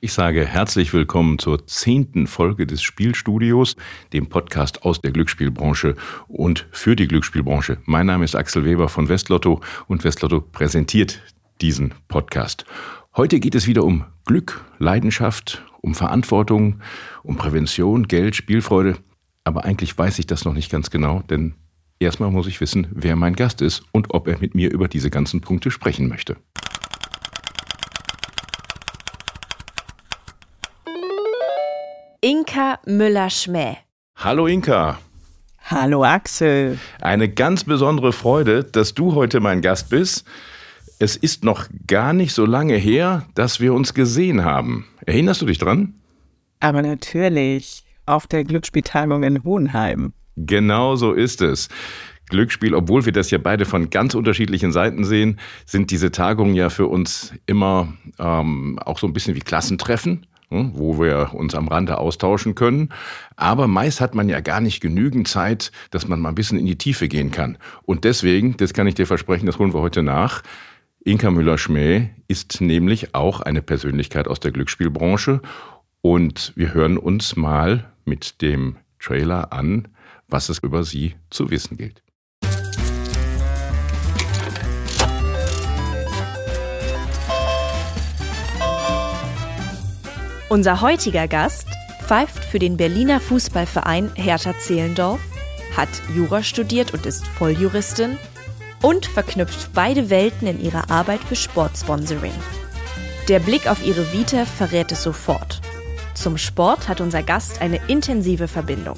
Ich 0.00 0.12
sage 0.12 0.46
herzlich 0.46 0.92
willkommen 0.92 1.40
zur 1.40 1.66
zehnten 1.66 2.28
Folge 2.28 2.68
des 2.68 2.82
Spielstudios, 2.82 3.74
dem 4.12 4.28
Podcast 4.28 4.84
aus 4.84 5.00
der 5.00 5.10
Glücksspielbranche 5.10 5.96
und 6.28 6.68
für 6.70 6.94
die 6.94 7.08
Glücksspielbranche. 7.08 7.78
Mein 7.84 8.06
Name 8.06 8.24
ist 8.24 8.36
Axel 8.36 8.64
Weber 8.64 8.88
von 8.88 9.08
Westlotto 9.08 9.60
und 9.88 10.04
Westlotto 10.04 10.40
präsentiert 10.40 11.20
diesen 11.60 11.94
Podcast. 12.06 12.64
Heute 13.16 13.40
geht 13.40 13.56
es 13.56 13.66
wieder 13.66 13.82
um 13.82 14.04
Glück, 14.24 14.64
Leidenschaft, 14.78 15.64
um 15.80 15.96
Verantwortung, 15.96 16.80
um 17.24 17.36
Prävention, 17.36 18.06
Geld, 18.06 18.36
Spielfreude. 18.36 18.98
Aber 19.42 19.64
eigentlich 19.64 19.98
weiß 19.98 20.20
ich 20.20 20.28
das 20.28 20.44
noch 20.44 20.54
nicht 20.54 20.70
ganz 20.70 20.90
genau, 20.90 21.22
denn 21.28 21.54
erstmal 21.98 22.30
muss 22.30 22.46
ich 22.46 22.60
wissen, 22.60 22.86
wer 22.92 23.16
mein 23.16 23.34
Gast 23.34 23.62
ist 23.62 23.82
und 23.90 24.14
ob 24.14 24.28
er 24.28 24.38
mit 24.38 24.54
mir 24.54 24.70
über 24.70 24.86
diese 24.86 25.10
ganzen 25.10 25.40
Punkte 25.40 25.72
sprechen 25.72 26.06
möchte. 26.06 26.36
Inka 32.68 32.80
Müller-Schmäh. 32.86 33.76
Hallo 34.16 34.46
Inka. 34.46 34.98
Hallo 35.64 36.04
Axel. 36.04 36.78
Eine 37.00 37.28
ganz 37.28 37.64
besondere 37.64 38.12
Freude, 38.12 38.62
dass 38.64 38.92
du 38.92 39.14
heute 39.14 39.40
mein 39.40 39.62
Gast 39.62 39.88
bist. 39.88 40.26
Es 40.98 41.16
ist 41.16 41.44
noch 41.44 41.66
gar 41.86 42.12
nicht 42.12 42.34
so 42.34 42.44
lange 42.44 42.74
her, 42.74 43.24
dass 43.34 43.60
wir 43.60 43.72
uns 43.72 43.94
gesehen 43.94 44.44
haben. 44.44 44.86
Erinnerst 45.06 45.40
du 45.40 45.46
dich 45.46 45.56
dran? 45.56 45.94
Aber 46.60 46.82
natürlich, 46.82 47.84
auf 48.04 48.26
der 48.26 48.44
Glücksspieltagung 48.44 49.22
in 49.22 49.44
Hohenheim. 49.44 50.12
Genau 50.36 50.96
so 50.96 51.12
ist 51.12 51.40
es. 51.40 51.68
Glücksspiel, 52.28 52.74
obwohl 52.74 53.06
wir 53.06 53.12
das 53.12 53.30
ja 53.30 53.38
beide 53.38 53.64
von 53.64 53.88
ganz 53.88 54.14
unterschiedlichen 54.14 54.72
Seiten 54.72 55.04
sehen, 55.04 55.38
sind 55.64 55.90
diese 55.90 56.10
Tagungen 56.12 56.54
ja 56.54 56.68
für 56.68 56.86
uns 56.86 57.32
immer 57.46 57.94
ähm, 58.18 58.78
auch 58.84 58.98
so 58.98 59.06
ein 59.06 59.14
bisschen 59.14 59.34
wie 59.34 59.40
Klassentreffen 59.40 60.26
wo 60.50 60.98
wir 61.00 61.34
uns 61.34 61.54
am 61.54 61.68
Rande 61.68 61.98
austauschen 61.98 62.54
können. 62.54 62.90
Aber 63.36 63.66
meist 63.66 64.00
hat 64.00 64.14
man 64.14 64.28
ja 64.28 64.40
gar 64.40 64.60
nicht 64.60 64.80
genügend 64.80 65.28
Zeit, 65.28 65.72
dass 65.90 66.08
man 66.08 66.20
mal 66.20 66.30
ein 66.30 66.34
bisschen 66.34 66.58
in 66.58 66.66
die 66.66 66.78
Tiefe 66.78 67.08
gehen 67.08 67.30
kann. 67.30 67.58
Und 67.82 68.04
deswegen, 68.04 68.56
das 68.56 68.72
kann 68.72 68.86
ich 68.86 68.94
dir 68.94 69.06
versprechen, 69.06 69.46
das 69.46 69.58
holen 69.58 69.74
wir 69.74 69.80
heute 69.80 70.02
nach. 70.02 70.42
Inka 71.04 71.30
Müller-Schmäh 71.30 72.10
ist 72.26 72.60
nämlich 72.60 73.14
auch 73.14 73.40
eine 73.40 73.62
Persönlichkeit 73.62 74.28
aus 74.28 74.40
der 74.40 74.52
Glücksspielbranche. 74.52 75.40
Und 76.00 76.52
wir 76.56 76.74
hören 76.74 76.98
uns 76.98 77.36
mal 77.36 77.90
mit 78.04 78.42
dem 78.42 78.76
Trailer 78.98 79.52
an, 79.52 79.88
was 80.28 80.48
es 80.48 80.58
über 80.58 80.84
sie 80.84 81.14
zu 81.30 81.50
wissen 81.50 81.76
gilt. 81.76 82.02
Unser 90.50 90.80
heutiger 90.80 91.28
Gast 91.28 91.66
pfeift 92.06 92.42
für 92.42 92.58
den 92.58 92.78
Berliner 92.78 93.20
Fußballverein 93.20 94.12
Hertha 94.14 94.58
Zehlendorf, 94.58 95.20
hat 95.76 95.90
Jura 96.16 96.42
studiert 96.42 96.94
und 96.94 97.04
ist 97.04 97.26
Volljuristin 97.26 98.16
und 98.80 99.04
verknüpft 99.04 99.74
beide 99.74 100.08
Welten 100.08 100.48
in 100.48 100.58
ihrer 100.58 100.90
Arbeit 100.90 101.20
für 101.20 101.36
Sportsponsoring. 101.36 102.32
Der 103.28 103.40
Blick 103.40 103.68
auf 103.68 103.84
ihre 103.84 104.10
Vita 104.14 104.46
verrät 104.46 104.90
es 104.90 105.02
sofort. 105.02 105.60
Zum 106.14 106.38
Sport 106.38 106.88
hat 106.88 107.02
unser 107.02 107.22
Gast 107.22 107.60
eine 107.60 107.78
intensive 107.86 108.48
Verbindung. 108.48 108.96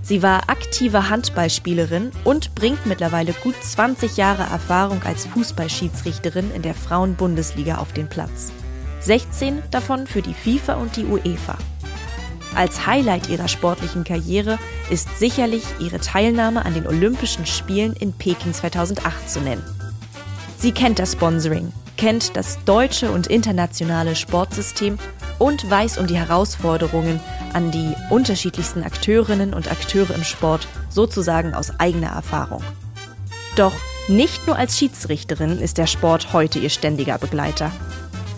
Sie 0.00 0.22
war 0.22 0.48
aktive 0.48 1.10
Handballspielerin 1.10 2.12
und 2.24 2.54
bringt 2.54 2.86
mittlerweile 2.86 3.34
gut 3.34 3.56
20 3.62 4.16
Jahre 4.16 4.44
Erfahrung 4.44 5.02
als 5.04 5.26
Fußballschiedsrichterin 5.26 6.50
in 6.54 6.62
der 6.62 6.72
Frauenbundesliga 6.72 7.76
auf 7.76 7.92
den 7.92 8.08
Platz. 8.08 8.52
16 9.00 9.62
davon 9.70 10.06
für 10.06 10.22
die 10.22 10.34
FIFA 10.34 10.74
und 10.74 10.96
die 10.96 11.04
UEFA. 11.04 11.56
Als 12.54 12.86
Highlight 12.86 13.28
ihrer 13.28 13.48
sportlichen 13.48 14.04
Karriere 14.04 14.58
ist 14.90 15.18
sicherlich 15.18 15.62
ihre 15.80 16.00
Teilnahme 16.00 16.64
an 16.64 16.74
den 16.74 16.86
Olympischen 16.86 17.46
Spielen 17.46 17.92
in 17.92 18.12
Peking 18.12 18.52
2008 18.52 19.30
zu 19.30 19.40
nennen. 19.40 19.62
Sie 20.56 20.72
kennt 20.72 20.98
das 20.98 21.12
Sponsoring, 21.12 21.72
kennt 21.96 22.36
das 22.36 22.58
deutsche 22.64 23.12
und 23.12 23.28
internationale 23.28 24.16
Sportsystem 24.16 24.98
und 25.38 25.70
weiß 25.70 25.98
um 25.98 26.06
die 26.06 26.16
Herausforderungen 26.16 27.20
an 27.52 27.70
die 27.70 27.94
unterschiedlichsten 28.10 28.82
Akteurinnen 28.82 29.54
und 29.54 29.70
Akteure 29.70 30.14
im 30.14 30.24
Sport 30.24 30.66
sozusagen 30.90 31.54
aus 31.54 31.78
eigener 31.78 32.08
Erfahrung. 32.08 32.62
Doch 33.56 33.74
nicht 34.08 34.46
nur 34.46 34.56
als 34.56 34.78
Schiedsrichterin 34.78 35.58
ist 35.58 35.78
der 35.78 35.86
Sport 35.86 36.32
heute 36.32 36.58
ihr 36.58 36.70
ständiger 36.70 37.18
Begleiter. 37.18 37.70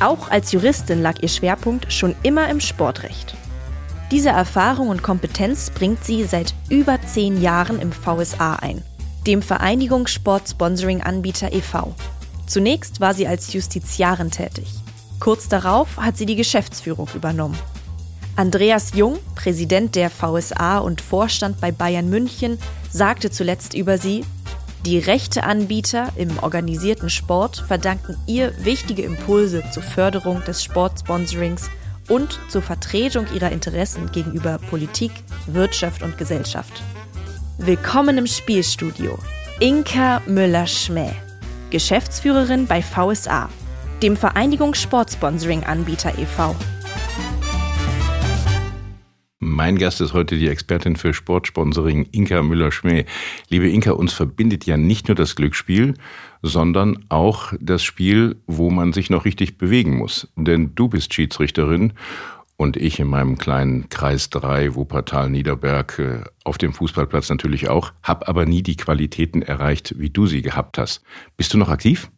Auch 0.00 0.30
als 0.30 0.52
Juristin 0.52 1.02
lag 1.02 1.16
ihr 1.20 1.28
Schwerpunkt 1.28 1.92
schon 1.92 2.16
immer 2.22 2.48
im 2.48 2.60
Sportrecht. 2.60 3.36
Diese 4.10 4.30
Erfahrung 4.30 4.88
und 4.88 5.02
Kompetenz 5.02 5.70
bringt 5.70 6.04
sie 6.04 6.24
seit 6.24 6.54
über 6.70 7.00
zehn 7.02 7.40
Jahren 7.40 7.80
im 7.80 7.92
VSA 7.92 8.56
ein, 8.56 8.82
dem 9.26 9.42
Vereinigung 9.42 10.06
Sport 10.06 10.48
Sponsoring 10.48 11.02
Anbieter 11.02 11.52
e.V. 11.52 11.94
Zunächst 12.46 13.00
war 13.00 13.12
sie 13.12 13.28
als 13.28 13.52
Justiziarin 13.52 14.30
tätig. 14.30 14.72
Kurz 15.20 15.48
darauf 15.48 15.98
hat 15.98 16.16
sie 16.16 16.26
die 16.26 16.34
Geschäftsführung 16.34 17.08
übernommen. 17.14 17.58
Andreas 18.36 18.94
Jung, 18.94 19.18
Präsident 19.34 19.96
der 19.96 20.08
VSA 20.08 20.78
und 20.78 21.02
Vorstand 21.02 21.60
bei 21.60 21.72
Bayern 21.72 22.08
München, 22.08 22.58
sagte 22.90 23.30
zuletzt 23.30 23.74
über 23.74 23.98
sie, 23.98 24.24
die 24.86 24.98
Rechteanbieter 24.98 26.08
im 26.16 26.38
organisierten 26.38 27.10
Sport 27.10 27.64
verdanken 27.66 28.16
ihr 28.26 28.52
wichtige 28.64 29.02
Impulse 29.02 29.62
zur 29.72 29.82
Förderung 29.82 30.42
des 30.44 30.64
Sportsponsorings 30.64 31.70
und 32.08 32.40
zur 32.48 32.62
Vertretung 32.62 33.26
ihrer 33.34 33.52
Interessen 33.52 34.10
gegenüber 34.10 34.58
Politik, 34.70 35.12
Wirtschaft 35.46 36.02
und 36.02 36.16
Gesellschaft. 36.16 36.82
Willkommen 37.58 38.16
im 38.16 38.26
Spielstudio. 38.26 39.18
Inka 39.60 40.22
Müller-Schmäh, 40.26 41.12
Geschäftsführerin 41.68 42.66
bei 42.66 42.80
VSA, 42.80 43.50
dem 44.02 44.16
Vereinigung 44.16 44.72
Sportsponsoring 44.72 45.64
Anbieter 45.64 46.18
e.V. 46.18 46.56
Mein 49.50 49.78
Gast 49.78 50.00
ist 50.00 50.14
heute 50.14 50.38
die 50.38 50.46
Expertin 50.46 50.94
für 50.94 51.12
Sportsponsoring 51.12 52.06
Inka 52.12 52.40
Müller-Schmäh. 52.40 53.04
Liebe 53.48 53.68
Inka, 53.68 53.90
uns 53.90 54.12
verbindet 54.12 54.64
ja 54.64 54.76
nicht 54.76 55.08
nur 55.08 55.16
das 55.16 55.34
Glücksspiel, 55.34 55.94
sondern 56.40 57.04
auch 57.08 57.52
das 57.60 57.82
Spiel, 57.82 58.36
wo 58.46 58.70
man 58.70 58.92
sich 58.92 59.10
noch 59.10 59.24
richtig 59.24 59.58
bewegen 59.58 59.98
muss. 59.98 60.28
Denn 60.36 60.76
du 60.76 60.88
bist 60.88 61.12
Schiedsrichterin 61.12 61.94
und 62.56 62.76
ich 62.76 63.00
in 63.00 63.08
meinem 63.08 63.38
kleinen 63.38 63.88
Kreis 63.88 64.30
3, 64.30 64.76
Wuppertal, 64.76 65.28
Niederberg, 65.28 65.98
äh, 65.98 66.20
auf 66.44 66.56
dem 66.56 66.72
Fußballplatz 66.72 67.28
natürlich 67.28 67.68
auch, 67.68 67.92
habe 68.04 68.28
aber 68.28 68.46
nie 68.46 68.62
die 68.62 68.76
Qualitäten 68.76 69.42
erreicht, 69.42 69.96
wie 69.98 70.10
du 70.10 70.26
sie 70.26 70.42
gehabt 70.42 70.78
hast. 70.78 71.02
Bist 71.36 71.52
du 71.52 71.58
noch 71.58 71.70
aktiv? 71.70 72.08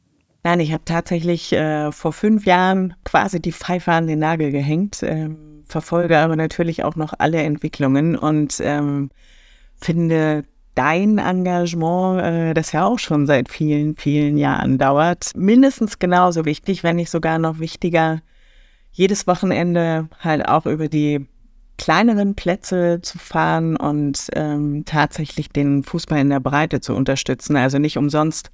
Nein, 0.45 0.61
ich 0.61 0.75
habe 0.75 0.85
tatsächlich 0.85 1.55
äh, 1.55 1.93
vor 1.93 2.13
fünf 2.13 2.45
Jahren 2.45 2.93
quasi 3.05 3.41
die 3.41 3.53
Pfeife 3.53 3.91
an 3.91 4.07
den 4.07 4.19
Nagel 4.19 4.51
gehängt. 4.51 5.03
Ähm 5.03 5.52
verfolge 5.73 6.19
aber 6.19 6.37
natürlich 6.37 6.85
auch 6.85 6.97
noch 6.97 7.15
alle 7.19 7.43
Entwicklungen 7.43 8.17
und 8.17 8.61
ähm, 8.61 9.11
finde 9.77 10.45
dein 10.75 11.19
Engagement, 11.19 12.23
äh, 12.23 12.55
das 12.55 12.73
ja 12.73 12.87
auch 12.87 12.99
schon 12.99 13.27
seit 13.27 13.51
vielen, 13.51 13.97
vielen 13.97 14.37
Jahren 14.39 14.79
dauert, 14.79 15.33
mindestens 15.35 15.99
genauso 15.99 16.45
wichtig, 16.45 16.83
wenn 16.83 16.97
nicht 16.97 17.11
sogar 17.11 17.39
noch 17.39 17.59
wichtiger, 17.59 18.21
jedes 18.93 19.27
Wochenende 19.27 20.09
halt 20.21 20.47
auch 20.47 20.67
über 20.67 20.89
die 20.89 21.27
kleineren 21.79 22.35
Plätze 22.35 23.01
zu 23.03 23.19
fahren 23.19 23.77
und 23.77 24.29
ähm, 24.35 24.85
tatsächlich 24.85 25.49
den 25.49 25.83
Fußball 25.83 26.21
in 26.21 26.31
der 26.31 26.41
Breite 26.41 26.81
zu 26.81 26.95
unterstützen. 26.95 27.57
Also 27.57 27.79
nicht 27.79 27.97
umsonst 27.97 28.51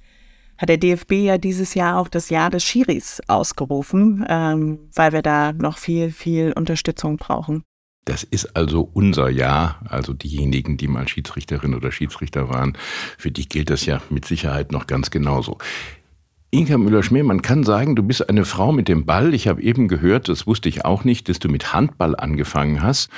hat 0.59 0.69
der 0.69 0.77
DFB 0.77 1.13
ja 1.13 1.37
dieses 1.37 1.73
Jahr 1.73 1.97
auch 1.97 2.09
das 2.09 2.29
Jahr 2.29 2.49
des 2.51 2.63
Schiris 2.63 3.21
ausgerufen, 3.27 4.25
ähm, 4.29 4.79
weil 4.93 5.13
wir 5.13 5.21
da 5.21 5.53
noch 5.53 5.77
viel, 5.77 6.11
viel 6.11 6.53
Unterstützung 6.53 7.17
brauchen. 7.17 7.63
Das 8.05 8.23
ist 8.23 8.55
also 8.55 8.89
unser 8.93 9.29
Jahr, 9.29 9.79
also 9.87 10.13
diejenigen, 10.13 10.77
die 10.77 10.87
mal 10.87 11.07
Schiedsrichterin 11.07 11.75
oder 11.75 11.91
Schiedsrichter 11.91 12.49
waren, 12.49 12.77
für 13.17 13.31
die 13.31 13.47
gilt 13.47 13.69
das 13.69 13.85
ja 13.85 14.01
mit 14.09 14.25
Sicherheit 14.25 14.71
noch 14.71 14.87
ganz 14.87 15.11
genauso. 15.11 15.57
Inka 16.51 16.79
Müller-Schmäh, 16.79 17.21
man 17.21 17.43
kann 17.43 17.63
sagen, 17.63 17.95
du 17.95 18.01
bist 18.01 18.27
eine 18.27 18.43
Frau 18.43 18.71
mit 18.71 18.87
dem 18.87 19.05
Ball. 19.05 19.35
Ich 19.35 19.47
habe 19.47 19.61
eben 19.61 19.87
gehört, 19.87 20.27
das 20.29 20.47
wusste 20.47 20.67
ich 20.67 20.83
auch 20.83 21.03
nicht, 21.03 21.29
dass 21.29 21.37
du 21.37 21.47
mit 21.47 21.73
Handball 21.73 22.15
angefangen 22.15 22.81
hast. 22.81 23.09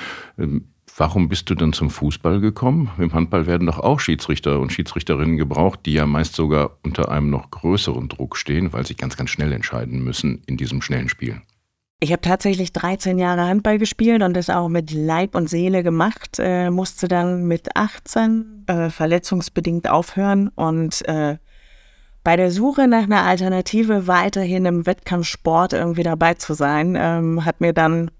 Warum 0.96 1.28
bist 1.28 1.48
du 1.48 1.54
dann 1.54 1.72
zum 1.72 1.88
Fußball 1.88 2.40
gekommen? 2.40 2.90
Im 2.98 3.14
Handball 3.14 3.46
werden 3.46 3.66
doch 3.66 3.78
auch 3.78 3.98
Schiedsrichter 3.98 4.60
und 4.60 4.72
Schiedsrichterinnen 4.72 5.38
gebraucht, 5.38 5.80
die 5.86 5.94
ja 5.94 6.04
meist 6.04 6.34
sogar 6.34 6.76
unter 6.82 7.10
einem 7.10 7.30
noch 7.30 7.50
größeren 7.50 8.08
Druck 8.08 8.36
stehen, 8.36 8.72
weil 8.72 8.86
sie 8.86 8.94
ganz, 8.94 9.16
ganz 9.16 9.30
schnell 9.30 9.52
entscheiden 9.52 10.04
müssen 10.04 10.42
in 10.46 10.58
diesem 10.58 10.82
schnellen 10.82 11.08
Spiel. 11.08 11.40
Ich 12.00 12.10
habe 12.10 12.20
tatsächlich 12.20 12.72
13 12.72 13.18
Jahre 13.18 13.46
Handball 13.46 13.78
gespielt 13.78 14.22
und 14.22 14.34
das 14.34 14.50
auch 14.50 14.68
mit 14.68 14.90
Leib 14.90 15.34
und 15.34 15.48
Seele 15.48 15.82
gemacht. 15.82 16.38
Äh, 16.38 16.68
musste 16.68 17.08
dann 17.08 17.46
mit 17.46 17.76
18 17.76 18.64
äh, 18.66 18.90
verletzungsbedingt 18.90 19.88
aufhören 19.88 20.48
und 20.48 21.06
äh, 21.08 21.38
bei 22.24 22.36
der 22.36 22.50
Suche 22.50 22.86
nach 22.86 23.04
einer 23.04 23.22
Alternative 23.22 24.06
weiterhin 24.06 24.66
im 24.66 24.84
Wettkampfsport 24.84 25.72
irgendwie 25.72 26.02
dabei 26.02 26.34
zu 26.34 26.54
sein, 26.54 26.96
ähm, 26.98 27.44
hat 27.44 27.60
mir 27.60 27.72
dann 27.72 28.10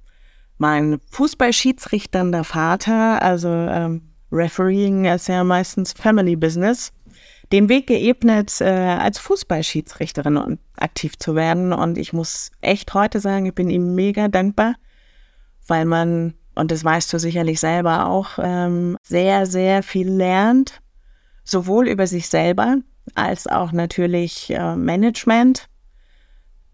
mein 0.62 1.00
Fußballschiedsrichternder 1.10 2.44
Vater, 2.44 3.20
also 3.20 3.48
ähm, 3.48 4.02
Refereeing 4.30 5.06
ist 5.06 5.26
ja 5.26 5.42
meistens 5.42 5.92
Family 5.92 6.36
Business, 6.36 6.92
den 7.50 7.68
Weg 7.68 7.88
geebnet, 7.88 8.60
äh, 8.60 8.66
als 8.66 9.18
Fußballschiedsrichterin 9.18 10.60
aktiv 10.76 11.18
zu 11.18 11.34
werden. 11.34 11.72
Und 11.72 11.98
ich 11.98 12.12
muss 12.12 12.52
echt 12.60 12.94
heute 12.94 13.18
sagen, 13.18 13.46
ich 13.46 13.56
bin 13.56 13.70
ihm 13.70 13.96
mega 13.96 14.28
dankbar, 14.28 14.76
weil 15.66 15.84
man, 15.84 16.34
und 16.54 16.70
das 16.70 16.84
weißt 16.84 17.12
du 17.12 17.18
sicherlich 17.18 17.58
selber 17.58 18.06
auch, 18.06 18.38
ähm, 18.40 18.96
sehr, 19.02 19.46
sehr 19.46 19.82
viel 19.82 20.08
lernt, 20.08 20.80
sowohl 21.42 21.88
über 21.88 22.06
sich 22.06 22.28
selber, 22.28 22.76
als 23.16 23.48
auch 23.48 23.72
natürlich 23.72 24.48
äh, 24.50 24.76
Management, 24.76 25.66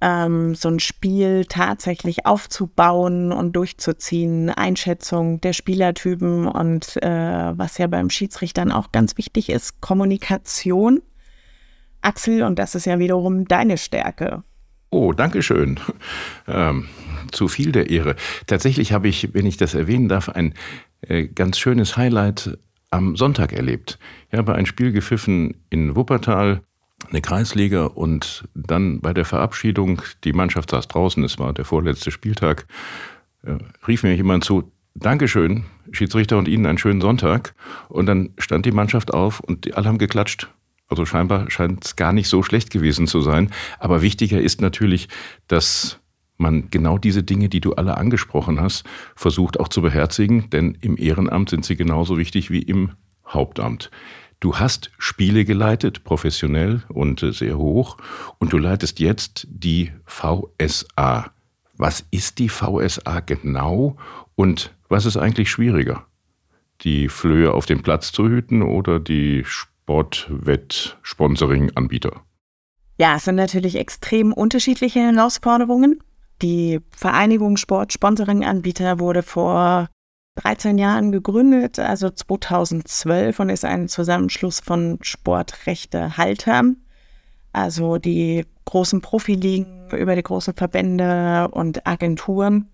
ähm, 0.00 0.54
so 0.54 0.68
ein 0.68 0.80
Spiel 0.80 1.44
tatsächlich 1.46 2.26
aufzubauen 2.26 3.32
und 3.32 3.54
durchzuziehen, 3.54 4.50
Einschätzung 4.50 5.40
der 5.40 5.52
Spielertypen 5.52 6.46
und 6.46 6.96
äh, 7.02 7.58
was 7.58 7.78
ja 7.78 7.86
beim 7.86 8.10
Schiedsrichtern 8.10 8.70
auch 8.70 8.92
ganz 8.92 9.16
wichtig 9.16 9.48
ist, 9.50 9.80
Kommunikation. 9.80 11.02
Axel, 12.00 12.42
und 12.44 12.58
das 12.58 12.74
ist 12.74 12.86
ja 12.86 12.98
wiederum 12.98 13.46
deine 13.46 13.76
Stärke. 13.76 14.44
Oh, 14.90 15.12
danke 15.12 15.42
schön. 15.42 15.80
Ähm, 16.50 16.88
zu 17.30 17.46
viel 17.46 17.72
der 17.72 17.90
Ehre. 17.90 18.16
Tatsächlich 18.46 18.94
habe 18.94 19.06
ich, 19.06 19.34
wenn 19.34 19.44
ich 19.44 19.58
das 19.58 19.74
erwähnen 19.74 20.08
darf, 20.08 20.30
ein 20.30 20.54
äh, 21.02 21.28
ganz 21.28 21.58
schönes 21.58 21.98
Highlight 21.98 22.56
am 22.90 23.16
Sonntag 23.16 23.52
erlebt. 23.52 23.98
Ich 24.30 24.38
habe 24.38 24.54
ein 24.54 24.64
Spiel 24.64 24.92
gepfiffen 24.92 25.62
in 25.68 25.94
Wuppertal, 25.94 26.62
eine 27.08 27.20
Kreisliga 27.20 27.86
und 27.86 28.48
dann 28.54 29.00
bei 29.00 29.14
der 29.14 29.24
Verabschiedung, 29.24 30.02
die 30.24 30.32
Mannschaft 30.32 30.70
saß 30.70 30.88
draußen, 30.88 31.22
es 31.24 31.38
war 31.38 31.52
der 31.52 31.64
vorletzte 31.64 32.10
Spieltag, 32.10 32.66
äh, 33.42 33.56
rief 33.86 34.02
mir 34.02 34.14
jemand 34.14 34.44
zu, 34.44 34.72
Dankeschön, 34.94 35.64
Schiedsrichter 35.92 36.38
und 36.38 36.48
Ihnen 36.48 36.66
einen 36.66 36.78
schönen 36.78 37.00
Sonntag. 37.00 37.54
Und 37.88 38.06
dann 38.06 38.30
stand 38.38 38.66
die 38.66 38.72
Mannschaft 38.72 39.14
auf 39.14 39.38
und 39.40 39.64
die, 39.64 39.74
alle 39.74 39.86
haben 39.86 39.98
geklatscht. 39.98 40.48
Also 40.88 41.06
scheinbar 41.06 41.50
scheint 41.50 41.84
es 41.84 41.96
gar 41.96 42.12
nicht 42.12 42.28
so 42.28 42.42
schlecht 42.42 42.70
gewesen 42.70 43.06
zu 43.06 43.20
sein. 43.20 43.50
Aber 43.78 44.02
wichtiger 44.02 44.40
ist 44.40 44.60
natürlich, 44.60 45.08
dass 45.46 46.00
man 46.36 46.70
genau 46.70 46.98
diese 46.98 47.22
Dinge, 47.22 47.48
die 47.48 47.60
du 47.60 47.74
alle 47.74 47.96
angesprochen 47.96 48.60
hast, 48.60 48.84
versucht 49.14 49.60
auch 49.60 49.68
zu 49.68 49.82
beherzigen, 49.82 50.50
denn 50.50 50.76
im 50.80 50.96
Ehrenamt 50.96 51.50
sind 51.50 51.64
sie 51.64 51.76
genauso 51.76 52.16
wichtig 52.16 52.50
wie 52.50 52.62
im 52.62 52.92
Hauptamt. 53.26 53.90
Du 54.40 54.56
hast 54.56 54.90
Spiele 54.98 55.44
geleitet, 55.44 56.02
professionell 56.04 56.82
und 56.88 57.22
äh, 57.22 57.32
sehr 57.32 57.58
hoch, 57.58 57.98
und 58.38 58.52
du 58.52 58.58
leitest 58.58 59.00
jetzt 59.00 59.46
die 59.50 59.90
VSA. 60.04 61.30
Was 61.76 62.04
ist 62.10 62.38
die 62.38 62.48
VSA 62.48 63.20
genau 63.20 63.96
und 64.36 64.74
was 64.88 65.04
ist 65.06 65.16
eigentlich 65.16 65.50
schwieriger? 65.50 66.06
Die 66.82 67.08
Flöhe 67.08 67.52
auf 67.52 67.66
dem 67.66 67.82
Platz 67.82 68.12
zu 68.12 68.28
hüten 68.28 68.62
oder 68.62 69.00
die 69.00 69.42
Sportwett-Sponsoring-Anbieter? 69.44 72.22
Ja, 72.98 73.16
es 73.16 73.24
sind 73.24 73.34
natürlich 73.36 73.76
extrem 73.76 74.32
unterschiedliche 74.32 75.00
Herausforderungen. 75.00 76.00
Die 76.42 76.80
Vereinigung 76.90 77.56
Sport 77.56 77.92
Sponsoring 77.92 78.44
Anbieter 78.44 79.00
wurde 79.00 79.24
vor 79.24 79.88
13 80.42 80.78
Jahren 80.78 81.12
gegründet, 81.12 81.78
also 81.78 82.10
2012 82.10 83.40
und 83.40 83.50
ist 83.50 83.64
ein 83.64 83.88
Zusammenschluss 83.88 84.60
von 84.60 84.98
Sportrechtehaltern, 85.02 86.76
also 87.52 87.98
die 87.98 88.46
großen 88.64 89.00
Profiligen 89.00 89.88
über 89.90 90.14
die 90.14 90.22
großen 90.22 90.54
Verbände 90.54 91.48
und 91.50 91.86
Agenturen, 91.86 92.68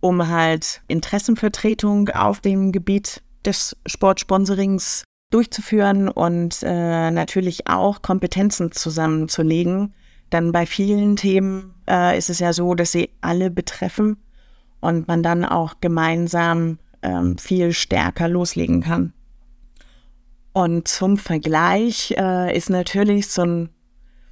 um 0.00 0.28
halt 0.28 0.82
Interessenvertretung 0.88 2.08
auf 2.10 2.40
dem 2.40 2.72
Gebiet 2.72 3.22
des 3.44 3.76
Sportsponsorings 3.86 5.04
durchzuführen 5.30 6.08
und 6.08 6.62
äh, 6.62 7.10
natürlich 7.10 7.66
auch 7.66 8.00
Kompetenzen 8.00 8.72
zusammenzulegen, 8.72 9.92
dann 10.30 10.52
bei 10.52 10.66
vielen 10.66 11.16
Themen 11.16 11.74
äh, 11.88 12.16
ist 12.16 12.30
es 12.30 12.38
ja 12.38 12.52
so, 12.52 12.74
dass 12.74 12.92
sie 12.92 13.10
alle 13.20 13.50
betreffen 13.50 14.16
und 14.80 15.08
man 15.08 15.22
dann 15.22 15.44
auch 15.44 15.74
gemeinsam 15.80 16.78
ähm, 17.06 17.38
viel 17.38 17.72
stärker 17.72 18.28
loslegen 18.28 18.82
kann. 18.82 19.12
Und 20.52 20.88
zum 20.88 21.16
Vergleich 21.16 22.14
äh, 22.16 22.56
ist 22.56 22.70
natürlich 22.70 23.28
so 23.28 23.42
ein 23.42 23.68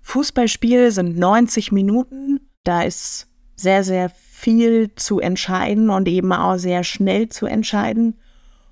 Fußballspiel 0.02 0.90
sind 0.90 1.18
90 1.18 1.72
Minuten. 1.72 2.40
Da 2.62 2.82
ist 2.82 3.26
sehr, 3.56 3.84
sehr 3.84 4.10
viel 4.10 4.94
zu 4.96 5.18
entscheiden 5.20 5.88
und 5.88 6.08
eben 6.08 6.32
auch 6.32 6.56
sehr 6.56 6.84
schnell 6.84 7.30
zu 7.30 7.46
entscheiden. 7.46 8.18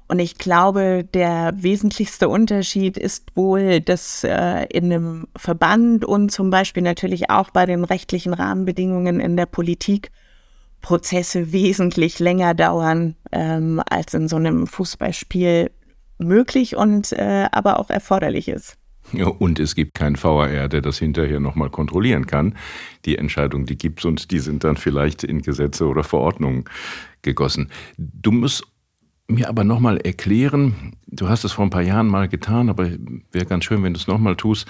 Und 0.09 0.19
ich 0.19 0.37
glaube, 0.37 1.09
der 1.15 1.55
wesentlichste 1.57 2.29
Unterschied 2.29 2.99
ist 2.99 3.35
wohl, 3.35 3.81
dass 3.81 4.25
äh, 4.25 4.67
in 4.67 4.93
einem 4.93 5.27
Verband 5.37 6.05
und 6.05 6.31
zum 6.31 6.51
Beispiel 6.51 6.83
natürlich 6.83 7.31
auch 7.31 7.51
bei 7.51 7.65
den 7.65 7.85
rechtlichen 7.85 8.35
Rahmenbedingungen 8.35 9.21
in 9.21 9.37
der 9.39 9.47
Politik 9.47 10.11
Prozesse 10.83 11.53
wesentlich 11.53 12.19
länger 12.19 12.55
dauern 12.55 13.15
ähm, 13.31 13.81
als 13.89 14.13
in 14.15 14.29
so 14.29 14.37
einem 14.37 14.67
Fußballspiel 14.67 15.71
möglich 16.19 16.77
und 16.77 17.13
äh, 17.13 17.47
aber 17.51 17.79
auch 17.79 17.89
erforderlich 17.89 18.49
ist. 18.49 18.77
Ja, 19.13 19.27
und 19.27 19.59
es 19.59 19.75
gibt 19.75 19.95
keinen 19.95 20.23
VAR, 20.23 20.69
der 20.69 20.81
das 20.81 20.99
hinterher 20.99 21.41
nochmal 21.41 21.71
kontrollieren 21.71 22.27
kann. 22.27 22.57
Die 23.05 23.19
Entscheidung, 23.19 23.67
die 23.67 23.77
gibt 23.77 23.99
es 24.01 24.05
und 24.05 24.31
die 24.31 24.39
sind 24.39 24.65
dann 24.65 24.77
vielleicht 24.77 25.25
in 25.25 25.43
Gesetze 25.43 25.87
oder 25.87 26.05
Verordnungen 26.05 26.65
gegossen. 27.23 27.71
Du 27.99 28.31
musst 28.31 28.65
mir 29.29 29.49
aber 29.49 29.65
nochmal 29.65 29.99
erklären, 29.99 30.97
du 31.07 31.29
hast 31.29 31.45
es 31.45 31.53
vor 31.53 31.65
ein 31.65 31.71
paar 31.71 31.83
Jahren 31.83 32.07
mal 32.07 32.29
getan, 32.29 32.69
aber 32.69 32.91
wäre 33.33 33.47
ganz 33.47 33.65
schön, 33.65 33.83
wenn 33.83 33.95
du 33.95 34.01
es 34.01 34.07
nochmal 34.07 34.37
tust. 34.37 34.67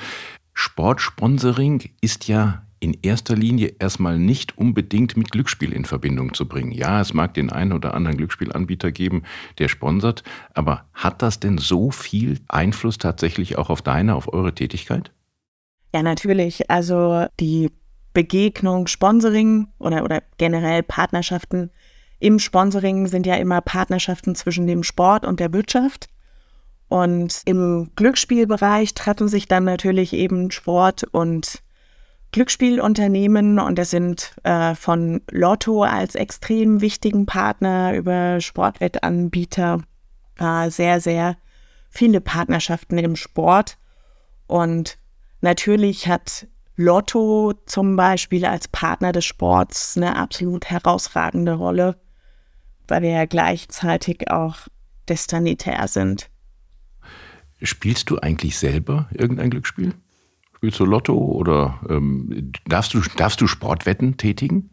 Sportsponsoring 0.54 1.90
ist 2.00 2.28
ja 2.28 2.66
in 2.82 2.98
erster 3.02 3.36
Linie 3.36 3.76
erstmal 3.78 4.18
nicht 4.18 4.58
unbedingt 4.58 5.16
mit 5.16 5.30
Glücksspiel 5.30 5.72
in 5.72 5.84
Verbindung 5.84 6.34
zu 6.34 6.48
bringen. 6.48 6.72
Ja, 6.72 7.00
es 7.00 7.14
mag 7.14 7.32
den 7.32 7.50
einen 7.50 7.72
oder 7.72 7.94
anderen 7.94 8.16
Glücksspielanbieter 8.16 8.90
geben, 8.90 9.22
der 9.58 9.68
sponsert, 9.68 10.24
aber 10.52 10.86
hat 10.92 11.22
das 11.22 11.38
denn 11.38 11.58
so 11.58 11.92
viel 11.92 12.40
Einfluss 12.48 12.98
tatsächlich 12.98 13.56
auch 13.56 13.70
auf 13.70 13.82
deine, 13.82 14.16
auf 14.16 14.32
eure 14.32 14.52
Tätigkeit? 14.52 15.12
Ja, 15.94 16.02
natürlich. 16.02 16.70
Also 16.70 17.26
die 17.38 17.70
Begegnung 18.14 18.88
Sponsoring 18.88 19.68
oder, 19.78 20.02
oder 20.02 20.20
generell 20.36 20.82
Partnerschaften 20.82 21.70
im 22.18 22.40
Sponsoring 22.40 23.06
sind 23.06 23.26
ja 23.26 23.36
immer 23.36 23.60
Partnerschaften 23.60 24.34
zwischen 24.34 24.66
dem 24.66 24.82
Sport 24.82 25.24
und 25.24 25.38
der 25.38 25.52
Wirtschaft. 25.52 26.08
Und 26.88 27.42
im 27.44 27.90
Glücksspielbereich 27.94 28.94
treffen 28.94 29.28
sich 29.28 29.46
dann 29.46 29.62
natürlich 29.64 30.12
eben 30.12 30.50
Sport 30.50 31.04
und 31.04 31.62
Glücksspielunternehmen 32.32 33.58
und 33.58 33.78
das 33.78 33.90
sind 33.90 34.34
äh, 34.42 34.74
von 34.74 35.20
Lotto 35.30 35.82
als 35.82 36.14
extrem 36.14 36.80
wichtigen 36.80 37.26
Partner 37.26 37.94
über 37.94 38.40
Sportwettanbieter 38.40 39.82
äh, 40.38 40.70
sehr, 40.70 41.00
sehr 41.00 41.36
viele 41.90 42.20
Partnerschaften 42.20 42.98
im 42.98 43.16
Sport. 43.16 43.76
Und 44.46 44.98
natürlich 45.42 46.08
hat 46.08 46.46
Lotto 46.76 47.52
zum 47.66 47.96
Beispiel 47.96 48.46
als 48.46 48.66
Partner 48.66 49.12
des 49.12 49.26
Sports 49.26 49.96
eine 49.96 50.16
absolut 50.16 50.70
herausragende 50.70 51.52
Rolle 51.52 51.96
weil 52.88 53.02
wir 53.02 53.10
ja 53.10 53.24
gleichzeitig 53.24 54.30
auch 54.30 54.68
destanitär 55.08 55.88
sind. 55.88 56.28
Spielst 57.62 58.10
du 58.10 58.18
eigentlich 58.18 58.58
selber 58.58 59.08
irgendein 59.12 59.50
Glücksspiel? 59.50 59.94
Spielst 60.62 60.78
du 60.78 60.84
Lotto 60.84 61.16
oder 61.16 61.80
ähm, 61.90 62.52
darfst, 62.68 62.94
du, 62.94 63.00
darfst 63.16 63.40
du 63.40 63.48
Sportwetten 63.48 64.16
tätigen? 64.16 64.70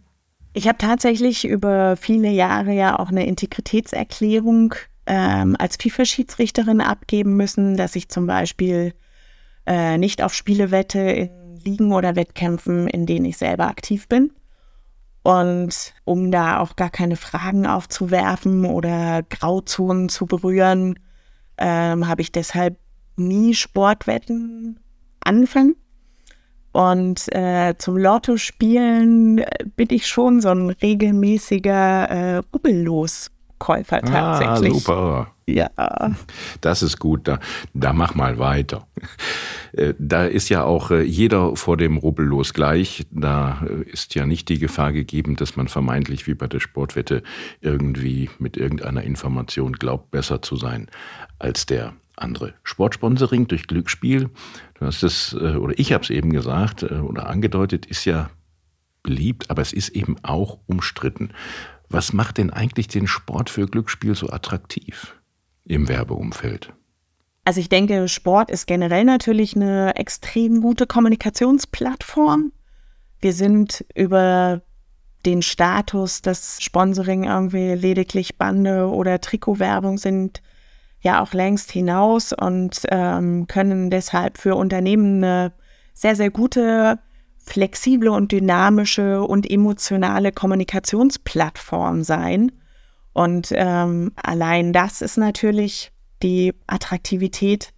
Ich 0.53 0.67
habe 0.67 0.77
tatsächlich 0.77 1.47
über 1.47 1.97
viele 1.97 2.29
Jahre 2.29 2.73
ja 2.73 2.99
auch 2.99 3.09
eine 3.09 3.25
Integritätserklärung 3.25 4.75
ähm, 5.07 5.55
als 5.57 5.77
FIFA-Schiedsrichterin 5.77 6.81
abgeben 6.81 7.35
müssen, 7.35 7.75
dass 7.75 7.95
ich 7.95 8.07
zum 8.07 8.27
Beispiel 8.27 8.93
äh, 9.65 9.97
nicht 9.97 10.21
auf 10.21 10.35
Spiele 10.35 10.69
wette 10.69 10.99
in 10.99 11.55
Ligen 11.65 11.91
oder 11.91 12.15
Wettkämpfen, 12.15 12.87
in 12.87 13.07
denen 13.07 13.25
ich 13.25 13.37
selber 13.37 13.65
aktiv 13.65 14.07
bin. 14.07 14.31
Und 15.23 15.95
um 16.05 16.29
da 16.29 16.59
auch 16.59 16.75
gar 16.75 16.91
keine 16.91 17.15
Fragen 17.15 17.65
aufzuwerfen 17.65 18.63
oder 18.65 19.23
Grauzonen 19.23 20.07
zu 20.07 20.27
berühren, 20.27 20.99
ähm, 21.57 22.07
habe 22.07 22.21
ich 22.21 22.31
deshalb 22.31 22.77
nie 23.15 23.55
Sportwetten 23.55 24.79
angefangen. 25.23 25.75
Und 26.71 27.33
äh, 27.33 27.75
zum 27.77 27.97
Lotto-Spielen 27.97 29.39
äh, 29.39 29.65
bin 29.75 29.87
ich 29.91 30.07
schon 30.07 30.39
so 30.39 30.49
ein 30.49 30.69
regelmäßiger 30.69 32.09
äh, 32.09 32.41
Rubbellos-Käufer 32.53 33.97
ah, 34.03 34.39
tatsächlich. 34.39 34.73
Ah, 34.73 34.79
super. 34.79 35.27
Ja. 35.47 35.71
Das 36.61 36.83
ist 36.83 36.99
gut, 36.99 37.27
da, 37.27 37.39
da 37.73 37.91
mach 37.91 38.13
mal 38.13 38.37
weiter. 38.37 38.87
Äh, 39.73 39.93
da 39.97 40.25
ist 40.25 40.49
ja 40.49 40.63
auch 40.63 40.91
äh, 40.91 41.01
jeder 41.01 41.55
vor 41.55 41.75
dem 41.75 41.97
Rubbellos 41.97 42.53
gleich. 42.53 43.07
Da 43.11 43.65
ist 43.85 44.13
ja 44.13 44.27
nicht 44.27 44.49
die 44.49 44.59
Gefahr 44.59 44.93
gegeben, 44.93 45.35
dass 45.35 45.55
man 45.55 45.67
vermeintlich 45.67 46.27
wie 46.27 46.35
bei 46.35 46.47
der 46.47 46.59
Sportwette 46.59 47.23
irgendwie 47.61 48.29
mit 48.37 48.57
irgendeiner 48.57 49.03
Information 49.03 49.73
glaubt, 49.73 50.11
besser 50.11 50.41
zu 50.41 50.55
sein 50.55 50.87
als 51.39 51.65
der 51.65 51.93
andere. 52.21 52.53
Sportsponsoring 52.63 53.47
durch 53.47 53.67
Glücksspiel, 53.67 54.29
du 54.75 54.85
hast 54.85 55.03
es, 55.03 55.33
äh, 55.33 55.55
oder 55.55 55.77
ich 55.77 55.93
habe 55.93 56.03
es 56.03 56.09
eben 56.09 56.31
gesagt 56.31 56.83
äh, 56.83 56.95
oder 56.95 57.27
angedeutet, 57.27 57.85
ist 57.85 58.05
ja 58.05 58.29
beliebt, 59.03 59.49
aber 59.49 59.61
es 59.61 59.73
ist 59.73 59.89
eben 59.89 60.17
auch 60.23 60.59
umstritten. 60.67 61.31
Was 61.89 62.13
macht 62.13 62.37
denn 62.37 62.51
eigentlich 62.51 62.87
den 62.87 63.07
Sport 63.07 63.49
für 63.49 63.65
Glücksspiel 63.65 64.15
so 64.15 64.29
attraktiv 64.29 65.15
im 65.65 65.87
Werbeumfeld? 65.87 66.73
Also 67.45 67.61
ich 67.61 67.69
denke, 67.69 68.07
Sport 68.07 68.51
ist 68.51 68.67
generell 68.67 69.05
natürlich 69.05 69.55
eine 69.55 69.95
extrem 69.95 70.61
gute 70.61 70.85
Kommunikationsplattform. 70.85 72.51
Wir 73.21 73.33
sind 73.33 73.85
über 73.95 74.61
den 75.25 75.41
Status, 75.41 76.21
dass 76.21 76.61
Sponsoring 76.61 77.23
irgendwie 77.23 77.73
lediglich 77.73 78.37
Bande 78.37 78.87
oder 78.87 79.19
Trikotwerbung 79.19 79.97
sind, 79.97 80.41
ja 81.01 81.21
auch 81.21 81.33
längst 81.33 81.71
hinaus 81.71 82.33
und 82.33 82.81
ähm, 82.89 83.47
können 83.47 83.89
deshalb 83.89 84.37
für 84.37 84.55
Unternehmen 84.55 85.23
eine 85.23 85.53
sehr, 85.93 86.15
sehr 86.15 86.29
gute, 86.29 86.99
flexible 87.37 88.09
und 88.09 88.31
dynamische 88.31 89.23
und 89.23 89.49
emotionale 89.49 90.31
Kommunikationsplattform 90.31 92.03
sein. 92.03 92.51
Und 93.13 93.49
ähm, 93.53 94.11
allein 94.15 94.71
das 94.71 95.01
ist 95.01 95.17
natürlich 95.17 95.91
die 96.21 96.53
Attraktivität 96.67 97.73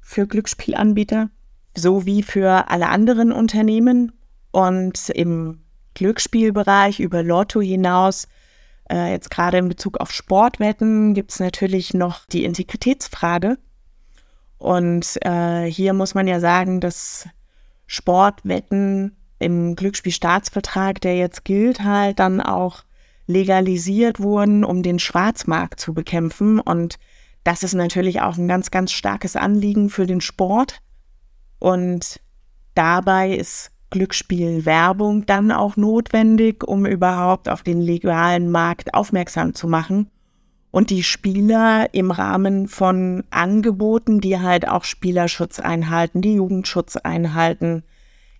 für 0.00 0.26
Glücksspielanbieter 0.26 1.30
sowie 1.76 2.22
für 2.22 2.68
alle 2.70 2.88
anderen 2.88 3.32
Unternehmen. 3.32 4.12
Und 4.50 5.10
im 5.10 5.64
Glücksspielbereich 5.94 7.00
über 7.00 7.22
Lotto 7.22 7.60
hinaus 7.60 8.28
äh, 8.90 9.12
jetzt 9.12 9.30
gerade 9.30 9.58
in 9.58 9.68
Bezug 9.68 9.98
auf 9.98 10.12
Sportwetten 10.12 11.14
gibt 11.14 11.32
es 11.32 11.40
natürlich 11.40 11.94
noch 11.94 12.26
die 12.26 12.44
Integritätsfrage. 12.44 13.58
Und 14.58 15.18
äh, 15.22 15.64
hier 15.64 15.92
muss 15.92 16.14
man 16.14 16.26
ja 16.26 16.40
sagen, 16.40 16.80
dass 16.80 17.28
Sportwetten 17.86 19.16
im 19.38 19.76
Glücksspielstaatsvertrag, 19.76 21.00
der 21.00 21.16
jetzt 21.16 21.44
gilt, 21.44 21.80
halt 21.82 22.18
dann 22.18 22.40
auch 22.40 22.84
legalisiert 23.26 24.20
wurden, 24.20 24.64
um 24.64 24.82
den 24.82 24.98
Schwarzmarkt 24.98 25.80
zu 25.80 25.94
bekämpfen. 25.94 26.60
Und 26.60 26.98
das 27.42 27.62
ist 27.62 27.74
natürlich 27.74 28.20
auch 28.20 28.36
ein 28.36 28.48
ganz, 28.48 28.70
ganz 28.70 28.92
starkes 28.92 29.36
Anliegen 29.36 29.90
für 29.90 30.06
den 30.06 30.20
Sport. 30.20 30.80
Und 31.58 32.20
dabei 32.74 33.34
ist 33.34 33.70
Glücksspielwerbung 33.90 35.26
dann 35.26 35.52
auch 35.52 35.76
notwendig, 35.76 36.64
um 36.64 36.86
überhaupt 36.86 37.48
auf 37.48 37.62
den 37.62 37.80
legalen 37.80 38.50
Markt 38.50 38.94
aufmerksam 38.94 39.54
zu 39.54 39.68
machen. 39.68 40.10
Und 40.70 40.90
die 40.90 41.04
Spieler 41.04 41.94
im 41.94 42.10
Rahmen 42.10 42.66
von 42.66 43.22
Angeboten, 43.30 44.20
die 44.20 44.40
halt 44.40 44.66
auch 44.66 44.82
Spielerschutz 44.82 45.60
einhalten, 45.60 46.20
die 46.20 46.34
Jugendschutz 46.34 46.96
einhalten, 46.96 47.84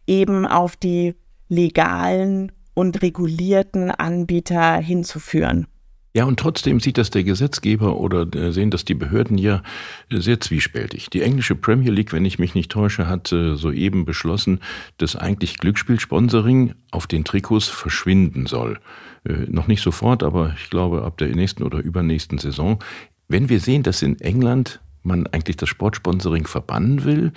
eben 0.06 0.44
auf 0.44 0.74
die 0.74 1.14
legalen 1.48 2.50
und 2.74 3.02
regulierten 3.02 3.92
Anbieter 3.92 4.74
hinzuführen. 4.76 5.68
Ja, 6.16 6.26
und 6.26 6.38
trotzdem 6.38 6.78
sieht 6.78 6.96
das 6.96 7.10
der 7.10 7.24
Gesetzgeber 7.24 7.98
oder 7.98 8.24
äh, 8.36 8.52
sehen 8.52 8.70
das 8.70 8.84
die 8.84 8.94
Behörden 8.94 9.36
ja 9.36 9.62
äh, 10.10 10.20
sehr 10.20 10.40
zwiespältig. 10.40 11.10
Die 11.10 11.22
englische 11.22 11.56
Premier 11.56 11.90
League, 11.90 12.12
wenn 12.12 12.24
ich 12.24 12.38
mich 12.38 12.54
nicht 12.54 12.70
täusche, 12.70 13.08
hat 13.08 13.32
äh, 13.32 13.56
soeben 13.56 14.04
beschlossen, 14.04 14.60
dass 14.98 15.16
eigentlich 15.16 15.58
Glücksspielsponsoring 15.58 16.74
auf 16.92 17.08
den 17.08 17.24
Trikots 17.24 17.68
verschwinden 17.68 18.46
soll. 18.46 18.78
Noch 19.24 19.68
nicht 19.68 19.80
sofort, 19.80 20.22
aber 20.22 20.54
ich 20.62 20.68
glaube 20.68 21.02
ab 21.02 21.16
der 21.16 21.34
nächsten 21.34 21.62
oder 21.62 21.78
übernächsten 21.78 22.36
Saison. 22.36 22.78
Wenn 23.26 23.48
wir 23.48 23.58
sehen, 23.58 23.82
dass 23.82 24.02
in 24.02 24.20
England 24.20 24.82
man 25.02 25.26
eigentlich 25.28 25.56
das 25.56 25.70
Sportsponsoring 25.70 26.46
verbannen 26.46 27.04
will, 27.04 27.32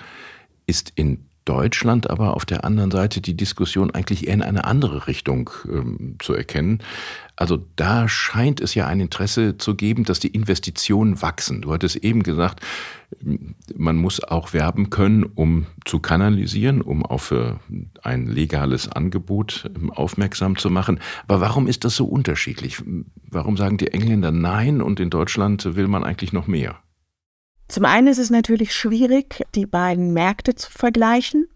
ist 0.66 0.92
in 0.96 1.27
Deutschland 1.48 2.10
aber 2.10 2.36
auf 2.36 2.46
der 2.46 2.66
anderen 2.66 2.92
Seite 2.92 3.22
die 3.22 3.38
Diskussion 3.38 3.92
eigentlich 3.92 4.28
eher 4.28 4.34
in 4.34 4.42
eine 4.42 4.66
andere 4.66 5.08
Richtung 5.08 5.50
ähm, 5.66 6.16
zu 6.20 6.34
erkennen. 6.34 6.80
Also 7.36 7.60
da 7.76 8.10
scheint 8.10 8.62
es 8.62 8.74
ja 8.76 8.88
ein 8.88 9.00
Interesse 9.00 9.58
zu 9.58 9.76
geben, 9.76 10.04
dass 10.04 10.20
die 10.20 10.30
Investitionen 10.30 11.22
wachsen. 11.22 11.62
Du 11.62 11.72
hattest 11.72 11.98
eben 11.98 12.24
gesagt, 12.24 12.62
man 13.76 13.96
muss 13.96 14.24
auch 14.24 14.54
werben 14.54 14.90
können, 14.90 15.24
um 15.24 15.68
zu 15.86 16.00
kanalisieren, 16.00 16.82
um 16.82 17.06
auf 17.06 17.34
ein 18.02 18.28
legales 18.28 18.92
Angebot 18.92 19.70
ähm, 19.76 19.92
aufmerksam 19.92 20.58
zu 20.58 20.70
machen. 20.70 21.00
Aber 21.28 21.40
warum 21.42 21.68
ist 21.68 21.86
das 21.86 21.96
so 21.96 22.06
unterschiedlich? 22.06 22.84
Warum 23.30 23.56
sagen 23.56 23.78
die 23.78 23.94
Engländer 23.94 24.32
Nein 24.32 24.82
und 24.82 25.00
in 25.00 25.10
Deutschland 25.10 25.76
will 25.76 25.88
man 25.88 26.04
eigentlich 26.04 26.34
noch 26.34 26.48
mehr? 26.48 26.80
Zum 27.68 27.86
einen 27.86 28.08
ist 28.08 28.18
es 28.18 28.30
natürlich 28.30 28.74
schwierig, 28.74 29.46
die 29.56 29.66
beiden 29.66 30.14
Märkte 30.14 30.56
zu 30.56 30.72
vergleichen. 30.72 31.48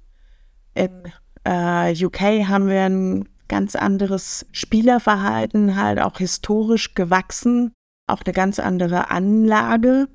In 0.73 1.11
äh, 1.45 2.05
UK 2.05 2.47
haben 2.47 2.67
wir 2.67 2.83
ein 2.83 3.29
ganz 3.47 3.75
anderes 3.75 4.45
Spielerverhalten, 4.51 5.75
halt 5.75 5.99
auch 5.99 6.17
historisch 6.17 6.95
gewachsen, 6.95 7.73
auch 8.07 8.21
eine 8.25 8.33
ganz 8.33 8.59
andere 8.59 9.09
Anlage, 9.09 10.07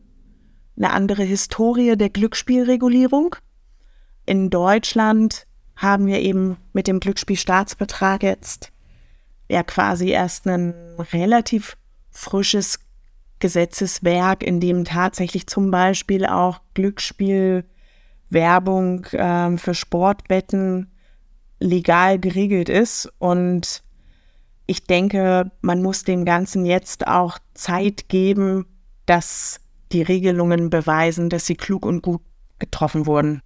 eine 0.76 0.90
andere 0.90 1.22
Historie 1.22 1.96
der 1.96 2.10
Glücksspielregulierung. 2.10 3.36
In 4.26 4.50
Deutschland 4.50 5.46
haben 5.76 6.06
wir 6.06 6.20
eben 6.20 6.56
mit 6.72 6.88
dem 6.88 7.00
Glücksspielstaatsvertrag 7.00 8.22
jetzt 8.22 8.72
ja 9.48 9.62
quasi 9.62 10.10
erst 10.10 10.46
ein 10.46 10.74
relativ 11.12 11.76
frisches 12.10 12.80
Gesetzeswerk, 13.38 14.42
in 14.42 14.60
dem 14.60 14.84
tatsächlich 14.84 15.46
zum 15.46 15.70
Beispiel 15.70 16.26
auch 16.26 16.60
Glücksspielwerbung 16.74 19.04
äh, 19.06 19.56
für 19.56 19.74
Sportwetten 19.74 20.90
legal 21.60 22.18
geregelt 22.18 22.68
ist. 22.68 23.10
Und 23.18 23.82
ich 24.66 24.84
denke, 24.84 25.50
man 25.60 25.82
muss 25.82 26.04
dem 26.04 26.24
Ganzen 26.24 26.66
jetzt 26.66 27.06
auch 27.06 27.38
Zeit 27.54 28.08
geben, 28.08 28.66
dass 29.06 29.60
die 29.92 30.02
Regelungen 30.02 30.70
beweisen, 30.70 31.30
dass 31.30 31.46
sie 31.46 31.54
klug 31.54 31.86
und 31.86 32.02
gut 32.02 32.22
getroffen 32.58 33.06
wurden. 33.06 33.40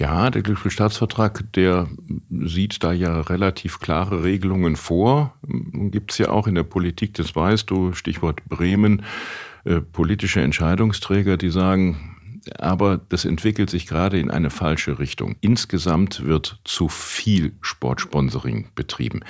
Ja, 0.00 0.30
der 0.30 0.40
Glücksspielstaatsvertrag, 0.40 1.52
der 1.52 1.86
sieht 2.30 2.82
da 2.82 2.90
ja 2.90 3.20
relativ 3.20 3.80
klare 3.80 4.24
Regelungen 4.24 4.76
vor. 4.76 5.34
Gibt 5.46 6.12
es 6.12 6.18
ja 6.18 6.30
auch 6.30 6.46
in 6.46 6.54
der 6.54 6.62
Politik, 6.62 7.12
das 7.12 7.36
weißt 7.36 7.68
du, 7.68 7.92
Stichwort 7.92 8.42
Bremen, 8.48 9.04
äh, 9.64 9.82
politische 9.82 10.40
Entscheidungsträger, 10.40 11.36
die 11.36 11.50
sagen, 11.50 12.16
aber 12.58 12.96
das 12.96 13.26
entwickelt 13.26 13.68
sich 13.68 13.86
gerade 13.86 14.18
in 14.18 14.30
eine 14.30 14.48
falsche 14.48 14.98
Richtung. 14.98 15.36
Insgesamt 15.42 16.24
wird 16.24 16.60
zu 16.64 16.88
viel 16.88 17.52
Sportsponsoring 17.60 18.68
betrieben. 18.74 19.20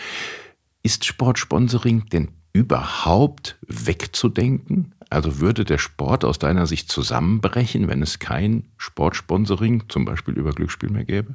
Ist 0.85 1.05
Sportsponsoring 1.05 2.07
denn 2.13 2.29
überhaupt 2.53 3.59
wegzudenken? 3.67 4.95
Also 5.09 5.41
würde 5.41 5.65
der 5.65 5.79
Sport 5.79 6.25
aus 6.25 6.39
deiner 6.39 6.67
Sicht 6.67 6.91
zusammenbrechen, 6.91 7.89
wenn 7.89 8.03
es 8.03 8.19
kein 8.19 8.69
Sportsponsoring, 8.77 9.85
zum 9.89 10.05
Beispiel 10.05 10.35
über 10.35 10.53
Glücksspiel 10.53 10.91
mehr 10.91 11.05
gäbe? 11.05 11.35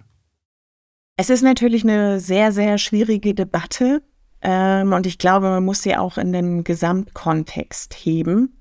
Es 1.17 1.29
ist 1.29 1.43
natürlich 1.43 1.83
eine 1.83 2.19
sehr, 2.19 2.51
sehr 2.51 2.77
schwierige 2.77 3.33
Debatte. 3.33 4.01
Ähm, 4.41 4.93
und 4.93 5.05
ich 5.05 5.17
glaube, 5.17 5.49
man 5.49 5.63
muss 5.65 5.81
sie 5.81 5.95
auch 5.95 6.17
in 6.17 6.33
den 6.33 6.63
Gesamtkontext 6.63 7.93
heben, 7.93 8.57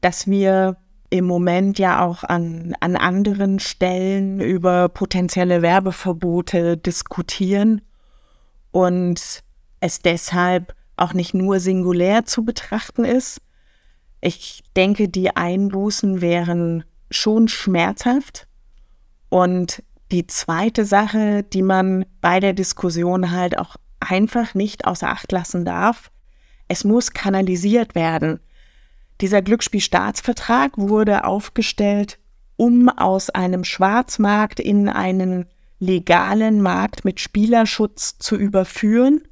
dass 0.00 0.26
wir 0.26 0.76
im 1.10 1.24
Moment 1.24 1.78
ja 1.78 2.04
auch 2.04 2.24
an, 2.24 2.74
an 2.80 2.96
anderen 2.96 3.58
Stellen 3.58 4.40
über 4.40 4.88
potenzielle 4.88 5.62
Werbeverbote 5.62 6.76
diskutieren 6.76 7.82
und 8.72 9.42
es 9.80 10.00
deshalb 10.00 10.74
auch 10.96 11.12
nicht 11.12 11.34
nur 11.34 11.60
singulär 11.60 12.24
zu 12.24 12.44
betrachten 12.44 13.04
ist, 13.04 13.40
ich 14.20 14.64
denke, 14.74 15.08
die 15.08 15.36
Einbußen 15.36 16.20
wären 16.20 16.84
schon 17.10 17.48
schmerzhaft 17.48 18.48
und 19.28 19.82
die 20.10 20.26
zweite 20.26 20.84
Sache, 20.84 21.42
die 21.42 21.62
man 21.62 22.06
bei 22.20 22.40
der 22.40 22.52
Diskussion 22.52 23.30
halt 23.30 23.58
auch 23.58 23.76
einfach 24.00 24.54
nicht 24.54 24.86
außer 24.86 25.08
Acht 25.08 25.32
lassen 25.32 25.64
darf, 25.64 26.10
es 26.68 26.84
muss 26.84 27.12
kanalisiert 27.12 27.94
werden. 27.94 28.40
Dieser 29.20 29.42
Glücksspielstaatsvertrag 29.42 30.72
wurde 30.76 31.24
aufgestellt, 31.24 32.18
um 32.56 32.88
aus 32.88 33.30
einem 33.30 33.64
Schwarzmarkt 33.64 34.60
in 34.60 34.88
einen 34.88 35.46
legalen 35.78 36.62
Markt 36.62 37.04
mit 37.04 37.20
Spielerschutz 37.20 38.18
zu 38.18 38.36
überführen. 38.36 39.22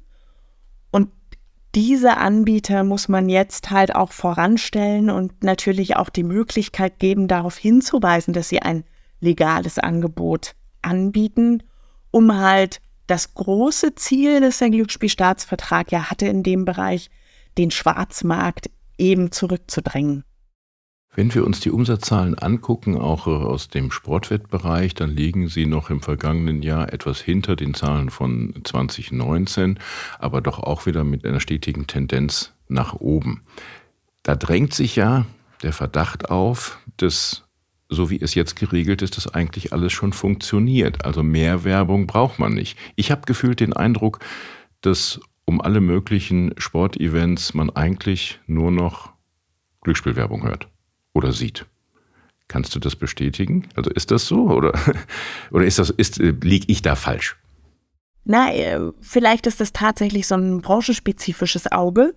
Diese 1.75 2.15
Anbieter 2.15 2.85
muss 2.85 3.09
man 3.09 3.27
jetzt 3.27 3.69
halt 3.69 3.95
auch 3.95 4.13
voranstellen 4.13 5.09
und 5.09 5.43
natürlich 5.43 5.97
auch 5.97 6.09
die 6.09 6.23
Möglichkeit 6.23 6.99
geben, 6.99 7.27
darauf 7.27 7.57
hinzuweisen, 7.57 8.33
dass 8.33 8.47
sie 8.47 8.61
ein 8.61 8.85
legales 9.19 9.77
Angebot 9.77 10.55
anbieten, 10.81 11.63
um 12.11 12.37
halt 12.37 12.79
das 13.07 13.33
große 13.33 13.93
Ziel, 13.95 14.39
das 14.39 14.59
der 14.59 14.69
Glücksspielstaatsvertrag 14.69 15.91
ja 15.91 16.09
hatte 16.09 16.27
in 16.27 16.43
dem 16.43 16.63
Bereich, 16.63 17.09
den 17.57 17.71
Schwarzmarkt 17.71 18.69
eben 18.97 19.33
zurückzudrängen. 19.33 20.23
Wenn 21.15 21.33
wir 21.33 21.45
uns 21.45 21.61
die 21.61 21.71
Umsatzzahlen 21.71 22.37
angucken, 22.37 22.97
auch 22.97 23.25
äh, 23.25 23.29
aus 23.29 23.69
dem 23.69 23.89
Sportwettbereich, 23.89 24.93
dann 24.95 25.09
liegen 25.09 25.47
sie 25.47 25.65
noch 25.65 25.89
im 25.89 26.01
vergangenen 26.01 26.61
Jahr 26.61 26.91
etwas 26.91 27.21
hinter 27.21 27.55
den 27.55 27.73
Zahlen 27.73 28.09
von 28.09 28.53
2019, 28.65 29.79
aber 30.19 30.41
doch 30.41 30.59
auch 30.59 30.85
wieder 30.85 31.05
mit 31.05 31.25
einer 31.25 31.39
stetigen 31.39 31.87
Tendenz 31.87 32.53
nach 32.67 32.93
oben. 32.95 33.43
Da 34.23 34.35
drängt 34.35 34.73
sich 34.73 34.97
ja 34.97 35.25
der 35.63 35.71
Verdacht 35.71 36.29
auf, 36.29 36.79
dass 36.97 37.43
so 37.87 38.09
wie 38.09 38.19
es 38.19 38.35
jetzt 38.35 38.57
geregelt 38.57 39.01
ist, 39.01 39.15
das 39.15 39.27
eigentlich 39.27 39.71
alles 39.71 39.93
schon 39.93 40.11
funktioniert. 40.11 41.05
Also 41.05 41.23
mehr 41.23 41.63
Werbung 41.63 42.07
braucht 42.07 42.39
man 42.39 42.53
nicht. 42.53 42.77
Ich 42.95 43.11
habe 43.11 43.21
gefühlt 43.25 43.61
den 43.61 43.73
Eindruck, 43.73 44.19
dass 44.81 45.21
um 45.45 45.61
alle 45.61 45.79
möglichen 45.79 46.53
Sportevents 46.57 47.53
man 47.53 47.69
eigentlich 47.69 48.39
nur 48.47 48.71
noch 48.71 49.13
Glücksspielwerbung 49.81 50.43
hört 50.43 50.67
oder 51.15 51.31
sieht. 51.31 51.65
Kannst 52.47 52.75
du 52.75 52.79
das 52.79 52.95
bestätigen? 52.95 53.67
Also 53.75 53.89
ist 53.89 54.11
das 54.11 54.27
so 54.27 54.49
oder, 54.49 54.73
oder 55.51 55.65
ist 55.65 55.79
das, 55.79 55.89
ist, 55.89 56.17
liege 56.19 56.65
ich 56.67 56.83
da 56.83 56.95
falsch? 56.95 57.37
Na, 58.23 58.53
äh, 58.53 58.91
vielleicht 59.01 59.47
ist 59.47 59.59
das 59.59 59.73
tatsächlich 59.73 60.27
so 60.27 60.35
ein 60.35 60.61
branchenspezifisches 60.61 61.71
Auge. 61.71 62.13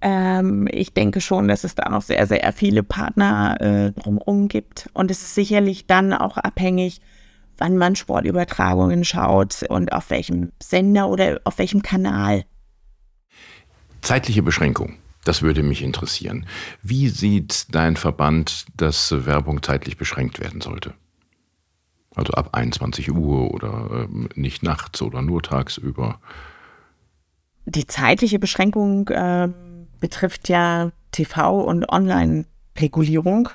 Ähm, 0.00 0.68
ich 0.70 0.92
denke 0.92 1.20
schon, 1.20 1.48
dass 1.48 1.64
es 1.64 1.74
da 1.74 1.88
noch 1.88 2.02
sehr, 2.02 2.26
sehr 2.26 2.52
viele 2.52 2.82
Partner 2.82 3.60
äh, 3.60 3.92
drumherum 3.92 4.48
gibt. 4.48 4.90
Und 4.92 5.10
es 5.10 5.22
ist 5.22 5.34
sicherlich 5.34 5.86
dann 5.86 6.12
auch 6.12 6.36
abhängig, 6.36 7.00
wann 7.56 7.76
man 7.76 7.96
Sportübertragungen 7.96 9.04
schaut 9.04 9.62
und 9.68 9.92
auf 9.92 10.10
welchem 10.10 10.52
Sender 10.60 11.08
oder 11.08 11.40
auf 11.44 11.58
welchem 11.58 11.82
Kanal. 11.82 12.44
Zeitliche 14.00 14.42
Beschränkung. 14.42 14.96
Das 15.24 15.42
würde 15.42 15.62
mich 15.62 15.82
interessieren. 15.82 16.46
Wie 16.82 17.08
sieht 17.08 17.74
dein 17.74 17.96
Verband, 17.96 18.66
dass 18.76 19.24
Werbung 19.24 19.62
zeitlich 19.62 19.96
beschränkt 19.96 20.40
werden 20.40 20.60
sollte? 20.60 20.94
Also 22.14 22.32
ab 22.34 22.50
21 22.52 23.12
Uhr 23.12 23.54
oder 23.54 24.06
ähm, 24.10 24.28
nicht 24.34 24.62
nachts 24.62 25.00
oder 25.00 25.22
nur 25.22 25.42
tagsüber? 25.42 26.20
Die 27.64 27.86
zeitliche 27.86 28.38
Beschränkung 28.38 29.08
äh, 29.08 29.48
betrifft 30.00 30.48
ja 30.48 30.90
TV- 31.14 31.64
und 31.64 31.88
Online-Regulierung. 31.88 33.48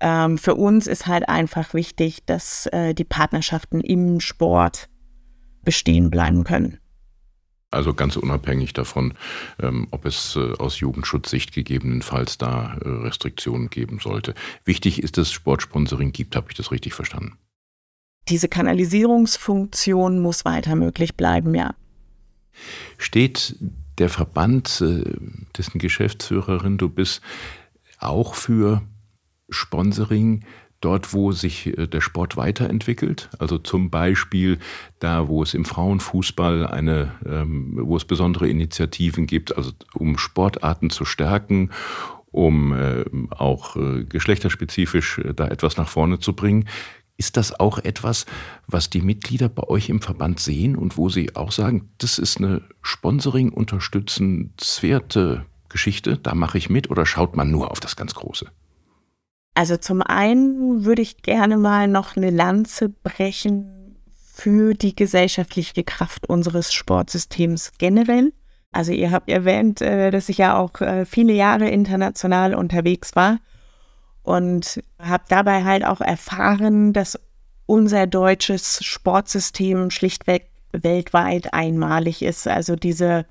Ähm, 0.00 0.38
für 0.38 0.54
uns 0.54 0.86
ist 0.86 1.06
halt 1.06 1.28
einfach 1.28 1.74
wichtig, 1.74 2.24
dass 2.24 2.66
äh, 2.66 2.94
die 2.94 3.04
Partnerschaften 3.04 3.80
im 3.80 4.20
Sport 4.20 4.88
bestehen 5.62 6.10
bleiben 6.10 6.44
können. 6.44 6.78
Also 7.70 7.94
ganz 7.94 8.16
unabhängig 8.16 8.72
davon, 8.72 9.14
ähm, 9.60 9.88
ob 9.90 10.04
es 10.06 10.36
äh, 10.36 10.52
aus 10.58 10.78
Jugendschutzsicht 10.78 11.52
gegebenenfalls 11.52 12.38
da 12.38 12.76
äh, 12.76 12.88
Restriktionen 12.88 13.70
geben 13.70 13.98
sollte. 13.98 14.34
Wichtig 14.64 15.02
ist, 15.02 15.18
dass 15.18 15.28
es 15.28 15.32
Sportsponsoring 15.32 16.12
gibt, 16.12 16.36
habe 16.36 16.46
ich 16.50 16.56
das 16.56 16.70
richtig 16.70 16.94
verstanden? 16.94 17.38
Diese 18.28 18.48
Kanalisierungsfunktion 18.48 20.20
muss 20.20 20.44
weiter 20.44 20.76
möglich 20.76 21.16
bleiben, 21.16 21.54
ja. 21.54 21.74
Steht 22.98 23.56
der 23.98 24.08
Verband, 24.08 24.80
äh, 24.80 25.02
dessen 25.56 25.78
Geschäftsführerin 25.78 26.78
du 26.78 26.88
bist, 26.88 27.20
auch 27.98 28.34
für 28.34 28.82
Sponsoring 29.48 30.44
dort, 30.80 31.12
wo 31.12 31.32
sich 31.32 31.76
äh, 31.78 31.86
der 31.86 32.00
Sport 32.00 32.36
weiterentwickelt. 32.36 33.28
Also 33.38 33.58
zum 33.58 33.90
Beispiel 33.90 34.58
da, 34.98 35.28
wo 35.28 35.42
es 35.42 35.54
im 35.54 35.64
Frauenfußball 35.64 36.66
eine, 36.66 37.12
ähm, 37.24 37.78
wo 37.80 37.96
es 37.96 38.04
besondere 38.04 38.48
Initiativen 38.48 39.26
gibt, 39.26 39.56
also 39.56 39.72
um 39.94 40.18
Sportarten 40.18 40.90
zu 40.90 41.04
stärken, 41.04 41.70
um 42.30 42.72
äh, 42.72 43.04
auch 43.30 43.76
äh, 43.76 44.04
geschlechterspezifisch 44.04 45.20
da 45.34 45.48
etwas 45.48 45.76
nach 45.76 45.88
vorne 45.88 46.18
zu 46.18 46.34
bringen. 46.34 46.68
Ist 47.18 47.38
das 47.38 47.58
auch 47.58 47.78
etwas, 47.78 48.26
was 48.66 48.90
die 48.90 49.00
Mitglieder 49.00 49.48
bei 49.48 49.62
euch 49.62 49.88
im 49.88 50.02
Verband 50.02 50.38
sehen 50.38 50.76
und 50.76 50.98
wo 50.98 51.08
sie 51.08 51.34
auch 51.34 51.50
sagen, 51.50 51.88
das 51.96 52.18
ist 52.18 52.36
eine 52.36 52.60
Sponsoring-unterstützenswerte 52.82 55.46
Geschichte, 55.70 56.18
da 56.18 56.34
mache 56.34 56.58
ich 56.58 56.68
mit 56.68 56.90
oder 56.90 57.06
schaut 57.06 57.34
man 57.34 57.50
nur 57.50 57.70
auf 57.70 57.80
das 57.80 57.96
ganz 57.96 58.14
Große? 58.14 58.50
Also 59.56 59.78
zum 59.78 60.02
einen 60.02 60.84
würde 60.84 61.00
ich 61.00 61.22
gerne 61.22 61.56
mal 61.56 61.88
noch 61.88 62.14
eine 62.14 62.28
Lanze 62.28 62.90
brechen 62.90 63.96
für 64.34 64.74
die 64.74 64.94
gesellschaftliche 64.94 65.82
Kraft 65.82 66.28
unseres 66.28 66.74
Sportsystems 66.74 67.72
generell. 67.78 68.34
Also 68.70 68.92
ihr 68.92 69.10
habt 69.12 69.30
erwähnt, 69.30 69.80
äh, 69.80 70.10
dass 70.10 70.28
ich 70.28 70.36
ja 70.36 70.58
auch 70.58 70.82
äh, 70.82 71.06
viele 71.06 71.32
Jahre 71.32 71.70
international 71.70 72.54
unterwegs 72.54 73.16
war 73.16 73.38
und 74.22 74.82
habe 74.98 75.24
dabei 75.30 75.64
halt 75.64 75.86
auch 75.86 76.02
erfahren, 76.02 76.92
dass 76.92 77.18
unser 77.64 78.06
deutsches 78.06 78.84
Sportsystem 78.84 79.90
schlichtweg 79.90 80.50
weltweit 80.72 81.54
einmalig 81.54 82.20
ist. 82.20 82.46
Also 82.46 82.76
diese 82.76 83.24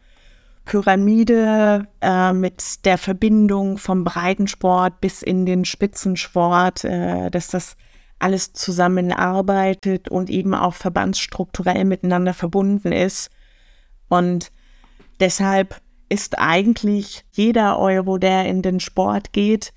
Pyramide 0.65 1.87
äh, 2.01 2.33
mit 2.33 2.85
der 2.85 2.97
Verbindung 2.97 3.77
vom 3.77 4.03
Breitensport 4.03 4.99
bis 4.99 5.21
in 5.21 5.45
den 5.45 5.63
Spitzensport, 5.63 6.83
äh, 6.83 7.29
dass 7.29 7.47
das 7.47 7.77
alles 8.19 8.53
zusammenarbeitet 8.53 10.09
und 10.09 10.29
eben 10.29 10.53
auch 10.53 10.73
verbandsstrukturell 10.73 11.85
miteinander 11.85 12.33
verbunden 12.33 12.91
ist. 12.91 13.29
Und 14.09 14.51
deshalb 15.19 15.81
ist 16.09 16.39
eigentlich 16.39 17.25
jeder 17.31 17.79
Euro, 17.79 18.17
der 18.17 18.45
in 18.45 18.61
den 18.61 18.79
Sport 18.79 19.33
geht, 19.33 19.73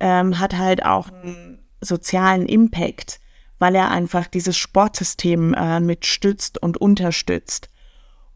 ähm, 0.00 0.38
hat 0.38 0.56
halt 0.56 0.84
auch 0.84 1.10
einen 1.10 1.58
sozialen 1.80 2.46
Impact, 2.46 3.20
weil 3.58 3.74
er 3.74 3.90
einfach 3.90 4.26
dieses 4.26 4.56
Sportsystem 4.56 5.54
äh, 5.54 5.80
mitstützt 5.80 6.60
und 6.60 6.76
unterstützt. 6.78 7.68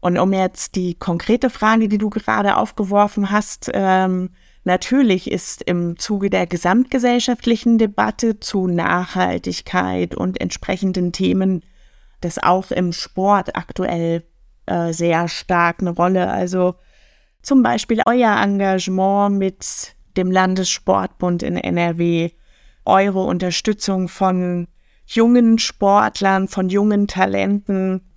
Und 0.07 0.17
um 0.17 0.31
jetzt 0.31 0.75
die 0.75 0.93
konkrete 0.93 1.49
Frage, 1.49 1.89
die 1.89 1.97
du 1.97 2.09
gerade 2.09 2.55
aufgeworfen 2.55 3.29
hast, 3.29 3.69
ähm, 3.73 4.29
natürlich 4.63 5.29
ist 5.29 5.61
im 5.63 5.99
Zuge 5.99 6.29
der 6.29 6.47
gesamtgesellschaftlichen 6.47 7.77
Debatte 7.77 8.39
zu 8.39 8.67
Nachhaltigkeit 8.67 10.15
und 10.15 10.39
entsprechenden 10.39 11.11
Themen 11.11 11.61
das 12.21 12.41
auch 12.41 12.71
im 12.71 12.93
Sport 12.93 13.57
aktuell 13.57 14.23
äh, 14.65 14.93
sehr 14.93 15.27
stark 15.27 15.81
eine 15.81 15.89
Rolle. 15.89 16.31
Also 16.31 16.75
zum 17.41 17.61
Beispiel 17.61 18.01
euer 18.05 18.41
Engagement 18.41 19.37
mit 19.37 19.93
dem 20.15 20.31
Landessportbund 20.31 21.43
in 21.43 21.57
NRW, 21.57 22.31
eure 22.85 23.23
Unterstützung 23.23 24.07
von 24.07 24.69
jungen 25.05 25.59
Sportlern, 25.59 26.47
von 26.47 26.69
jungen 26.69 27.09
Talenten. 27.09 28.09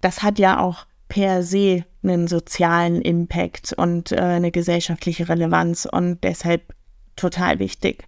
Das 0.00 0.22
hat 0.22 0.38
ja 0.38 0.60
auch 0.60 0.86
per 1.08 1.42
se 1.42 1.84
einen 2.02 2.28
sozialen 2.28 3.02
Impact 3.02 3.72
und 3.72 4.12
äh, 4.12 4.16
eine 4.16 4.50
gesellschaftliche 4.50 5.28
Relevanz 5.28 5.86
und 5.90 6.22
deshalb 6.22 6.74
total 7.16 7.58
wichtig. 7.58 8.06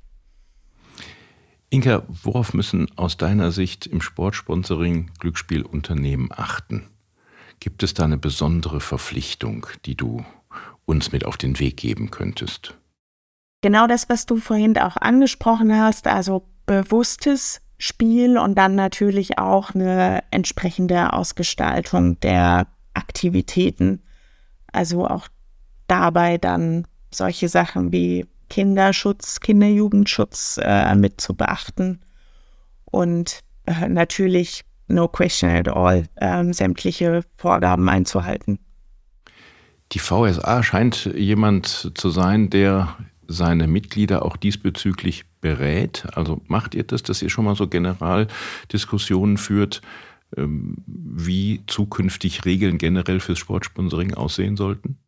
Inka, 1.71 2.03
worauf 2.09 2.53
müssen 2.53 2.89
aus 2.97 3.17
deiner 3.17 3.53
Sicht 3.53 3.87
im 3.87 4.01
Sportsponsoring 4.01 5.11
Glücksspielunternehmen 5.21 6.31
achten? 6.33 6.89
Gibt 7.61 7.83
es 7.83 7.95
da 7.95 8.05
eine 8.05 8.19
besondere 8.19 8.81
Verpflichtung, 8.81 9.67
die 9.85 9.95
du 9.95 10.25
uns 10.85 11.13
mit 11.13 11.25
auf 11.25 11.37
den 11.37 11.61
Weg 11.61 11.77
geben 11.77 12.11
könntest? 12.11 12.77
Genau 13.63 13.87
das, 13.87 14.09
was 14.09 14.27
du 14.27 14.37
vorhin 14.39 14.77
auch 14.79 14.97
angesprochen 14.97 15.77
hast, 15.77 16.07
also 16.07 16.47
bewusstes 16.67 17.61
Spiel 17.79 18.39
und 18.39 18.57
dann 18.57 18.75
natürlich 18.75 19.39
auch 19.39 19.75
eine 19.75 20.23
entsprechende 20.31 21.13
Ausgestaltung 21.13 22.19
der 22.21 22.67
Aktivitäten. 23.01 24.03
Also 24.73 25.07
auch 25.07 25.29
dabei 25.87 26.39
dann 26.39 26.87
solche 27.11 27.49
Sachen 27.49 27.93
wie 27.93 28.27
Kinderschutz, 28.51 29.41
Kinderjugendschutz 29.41 30.61
äh, 30.63 30.95
mit 30.95 31.21
zu 31.21 31.35
beachten 31.35 32.01
und 32.85 33.41
äh, 33.67 33.89
natürlich 33.89 34.65
no 34.89 35.09
question 35.09 35.51
at 35.51 35.69
all, 35.69 36.05
ähm, 36.21 36.53
sämtliche 36.53 37.23
Vorgaben 37.37 37.89
einzuhalten. 37.89 38.59
Die 39.93 39.99
VSA 39.99 40.63
scheint 40.63 41.07
jemand 41.17 41.93
zu 41.95 42.11
sein, 42.11 42.51
der 42.51 42.97
seine 43.27 43.67
Mitglieder 43.69 44.25
auch 44.25 44.37
diesbezüglich 44.37 45.25
berät. 45.41 46.07
Also 46.15 46.41
macht 46.47 46.75
ihr 46.75 46.83
das, 46.83 47.03
dass 47.03 47.23
ihr 47.23 47.31
schon 47.31 47.45
mal 47.45 47.57
so 47.57 47.69
Generaldiskussionen 47.69 49.39
führt, 49.39 49.83
wie 50.37 51.63
zukünftig 51.67 52.45
Regeln 52.45 52.79
generell 52.79 53.21
fürs 53.21 53.39
Sportsponsoring 53.39 54.15
aussehen 54.15 54.57
sollten? 54.57 54.99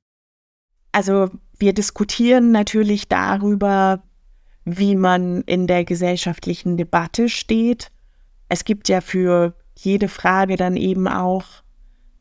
Also 0.92 1.30
wir 1.56 1.72
diskutieren 1.72 2.52
natürlich 2.52 3.08
darüber, 3.08 4.02
wie 4.64 4.94
man 4.94 5.42
in 5.42 5.66
der 5.66 5.84
gesellschaftlichen 5.84 6.76
Debatte 6.76 7.28
steht. 7.28 7.90
Es 8.48 8.64
gibt 8.64 8.88
ja 8.88 9.00
für 9.00 9.54
jede 9.76 10.08
Frage 10.08 10.56
dann 10.56 10.76
eben 10.76 11.08
auch 11.08 11.44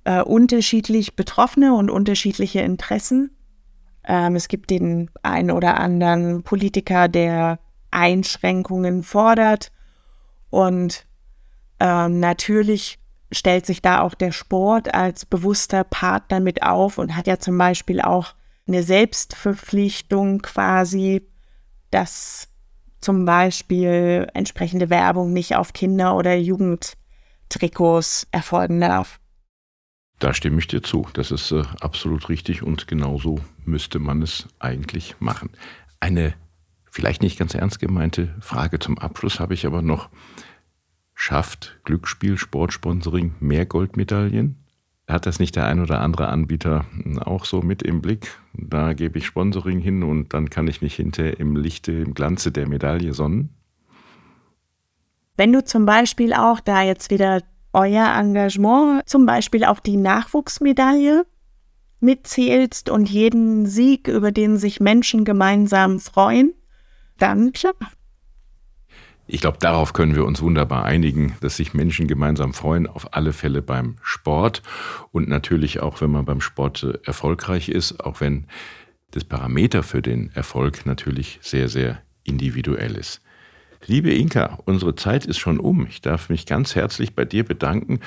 äh, 0.05 0.21
unterschiedlich 0.21 1.15
Betroffene 1.15 1.75
und 1.75 1.89
unterschiedliche 1.89 2.61
Interessen. 2.61 3.31
Ähm, 4.03 4.35
es 4.35 4.47
gibt 4.47 4.69
den 4.69 5.09
einen 5.21 5.51
oder 5.51 5.79
anderen 5.79 6.43
Politiker, 6.43 7.07
der 7.07 7.59
Einschränkungen 7.91 9.03
fordert. 9.03 9.71
Und 10.49 11.05
ähm, 11.81 12.19
natürlich 12.19 12.99
stellt 13.31 13.65
sich 13.65 13.81
da 13.81 14.01
auch 14.01 14.13
der 14.13 14.31
Sport 14.31 14.93
als 14.93 15.25
bewusster 15.25 15.83
Partner 15.83 16.39
mit 16.39 16.61
auf 16.61 16.99
und 16.99 17.15
hat 17.15 17.25
ja 17.25 17.39
zum 17.39 17.57
Beispiel 17.57 18.01
auch 18.01 18.35
eine 18.67 18.83
Selbstverpflichtung 18.83 20.43
quasi, 20.43 21.27
dass 21.89 22.49
zum 22.99 23.25
Beispiel 23.25 24.27
entsprechende 24.35 24.91
Werbung 24.91 25.33
nicht 25.33 25.55
auf 25.55 25.73
Kinder- 25.73 26.15
oder 26.15 26.35
Jugendtrikots 26.35 28.27
erfolgen 28.31 28.79
darf. 28.79 29.19
Da 30.19 30.35
stimme 30.35 30.59
ich 30.59 30.67
dir 30.67 30.83
zu. 30.83 31.07
Das 31.13 31.31
ist 31.31 31.51
äh, 31.51 31.63
absolut 31.79 32.29
richtig 32.29 32.61
und 32.61 32.87
genauso 32.87 33.39
müsste 33.65 33.97
man 33.97 34.21
es 34.21 34.47
eigentlich 34.59 35.15
machen. 35.19 35.49
Eine 35.99 36.35
vielleicht 36.91 37.23
nicht 37.23 37.39
ganz 37.39 37.55
ernst 37.55 37.79
gemeinte 37.79 38.35
Frage 38.39 38.77
zum 38.77 38.99
Abschluss 38.99 39.39
habe 39.39 39.55
ich 39.55 39.65
aber 39.65 39.81
noch. 39.81 40.09
Schafft 41.23 41.77
Glücksspiel, 41.83 42.35
Sportsponsoring 42.35 43.35
mehr 43.39 43.67
Goldmedaillen? 43.67 44.55
Hat 45.07 45.27
das 45.27 45.37
nicht 45.37 45.55
der 45.55 45.67
ein 45.67 45.79
oder 45.79 46.01
andere 46.01 46.29
Anbieter 46.29 46.85
auch 47.19 47.45
so 47.45 47.61
mit 47.61 47.83
im 47.83 48.01
Blick? 48.01 48.39
Da 48.53 48.93
gebe 48.93 49.19
ich 49.19 49.27
Sponsoring 49.27 49.77
hin 49.77 50.01
und 50.01 50.33
dann 50.33 50.49
kann 50.49 50.67
ich 50.67 50.81
mich 50.81 50.95
hinterher 50.95 51.39
im 51.39 51.55
Lichte, 51.55 51.91
im 51.91 52.15
Glanze 52.15 52.51
der 52.51 52.67
Medaille 52.67 53.13
sonnen? 53.13 53.55
Wenn 55.37 55.53
du 55.53 55.63
zum 55.63 55.85
Beispiel 55.85 56.33
auch 56.33 56.59
da 56.59 56.81
jetzt 56.81 57.11
wieder 57.11 57.43
euer 57.71 58.15
Engagement, 58.17 59.07
zum 59.07 59.27
Beispiel 59.27 59.63
auch 59.63 59.79
die 59.79 59.97
Nachwuchsmedaille 59.97 61.27
mitzählst 61.99 62.89
und 62.89 63.07
jeden 63.07 63.67
Sieg, 63.67 64.07
über 64.07 64.31
den 64.31 64.57
sich 64.57 64.79
Menschen 64.79 65.23
gemeinsam 65.23 65.99
freuen, 65.99 66.55
dann 67.19 67.51
klar. 67.51 67.75
Ich 69.33 69.39
glaube, 69.39 69.59
darauf 69.61 69.93
können 69.93 70.13
wir 70.13 70.25
uns 70.25 70.41
wunderbar 70.41 70.83
einigen, 70.83 71.37
dass 71.39 71.55
sich 71.55 71.73
Menschen 71.73 72.05
gemeinsam 72.05 72.53
freuen, 72.53 72.85
auf 72.85 73.13
alle 73.13 73.31
Fälle 73.31 73.61
beim 73.61 73.95
Sport 74.01 74.61
und 75.13 75.29
natürlich 75.29 75.79
auch, 75.79 76.01
wenn 76.01 76.11
man 76.11 76.25
beim 76.25 76.41
Sport 76.41 76.83
äh, 76.83 76.99
erfolgreich 77.05 77.69
ist, 77.69 78.01
auch 78.01 78.19
wenn 78.19 78.45
das 79.11 79.23
Parameter 79.23 79.83
für 79.83 80.01
den 80.01 80.31
Erfolg 80.33 80.85
natürlich 80.85 81.39
sehr, 81.41 81.69
sehr 81.69 82.01
individuell 82.25 82.97
ist. 82.97 83.21
Liebe 83.85 84.13
Inka, 84.13 84.59
unsere 84.65 84.95
Zeit 84.95 85.25
ist 85.25 85.37
schon 85.37 85.61
um. 85.61 85.87
Ich 85.87 86.01
darf 86.01 86.27
mich 86.27 86.45
ganz 86.45 86.75
herzlich 86.75 87.15
bei 87.15 87.23
dir 87.23 87.45
bedanken, 87.45 88.01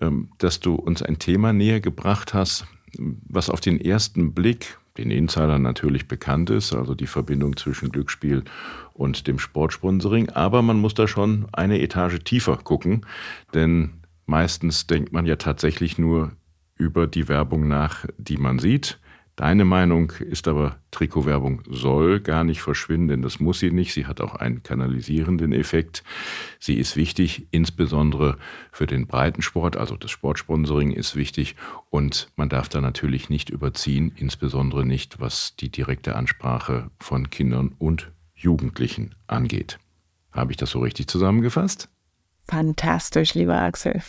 ähm, 0.00 0.30
dass 0.38 0.60
du 0.60 0.76
uns 0.76 1.02
ein 1.02 1.18
Thema 1.18 1.52
näher 1.52 1.80
gebracht 1.80 2.32
hast, 2.32 2.64
was 2.96 3.50
auf 3.50 3.60
den 3.60 3.78
ersten 3.78 4.32
Blick 4.32 4.78
den 5.00 5.10
Insidern 5.10 5.62
natürlich 5.62 6.06
bekannt 6.06 6.50
ist, 6.50 6.74
also 6.74 6.94
die 6.94 7.06
Verbindung 7.06 7.56
zwischen 7.56 7.90
Glücksspiel 7.90 8.44
und 8.92 9.26
dem 9.26 9.38
Sportsponsoring. 9.38 10.30
Aber 10.30 10.62
man 10.62 10.78
muss 10.78 10.94
da 10.94 11.08
schon 11.08 11.46
eine 11.52 11.80
Etage 11.80 12.18
tiefer 12.22 12.56
gucken, 12.58 13.06
denn 13.54 13.90
meistens 14.26 14.86
denkt 14.86 15.12
man 15.12 15.26
ja 15.26 15.36
tatsächlich 15.36 15.98
nur 15.98 16.32
über 16.76 17.06
die 17.06 17.28
Werbung 17.28 17.66
nach, 17.66 18.06
die 18.18 18.36
man 18.36 18.58
sieht. 18.58 18.98
Deine 19.40 19.64
Meinung 19.64 20.12
ist 20.20 20.48
aber, 20.48 20.76
Trikotwerbung 20.90 21.62
soll 21.66 22.20
gar 22.20 22.44
nicht 22.44 22.60
verschwinden, 22.60 23.08
denn 23.08 23.22
das 23.22 23.40
muss 23.40 23.58
sie 23.58 23.70
nicht. 23.70 23.94
Sie 23.94 24.04
hat 24.04 24.20
auch 24.20 24.34
einen 24.34 24.62
kanalisierenden 24.62 25.54
Effekt. 25.54 26.04
Sie 26.58 26.74
ist 26.74 26.94
wichtig, 26.94 27.46
insbesondere 27.50 28.36
für 28.70 28.86
den 28.86 29.06
Breitensport, 29.06 29.78
also 29.78 29.96
das 29.96 30.10
Sportsponsoring 30.10 30.92
ist 30.92 31.16
wichtig 31.16 31.56
und 31.88 32.28
man 32.36 32.50
darf 32.50 32.68
da 32.68 32.82
natürlich 32.82 33.30
nicht 33.30 33.48
überziehen, 33.48 34.12
insbesondere 34.14 34.84
nicht, 34.84 35.20
was 35.20 35.56
die 35.56 35.70
direkte 35.70 36.16
Ansprache 36.16 36.90
von 36.98 37.30
Kindern 37.30 37.74
und 37.78 38.12
Jugendlichen 38.34 39.14
angeht. 39.26 39.78
Habe 40.32 40.52
ich 40.52 40.58
das 40.58 40.68
so 40.68 40.80
richtig 40.80 41.06
zusammengefasst? 41.06 41.88
Fantastisch, 42.46 43.32
lieber 43.32 43.58
Axel. 43.58 44.02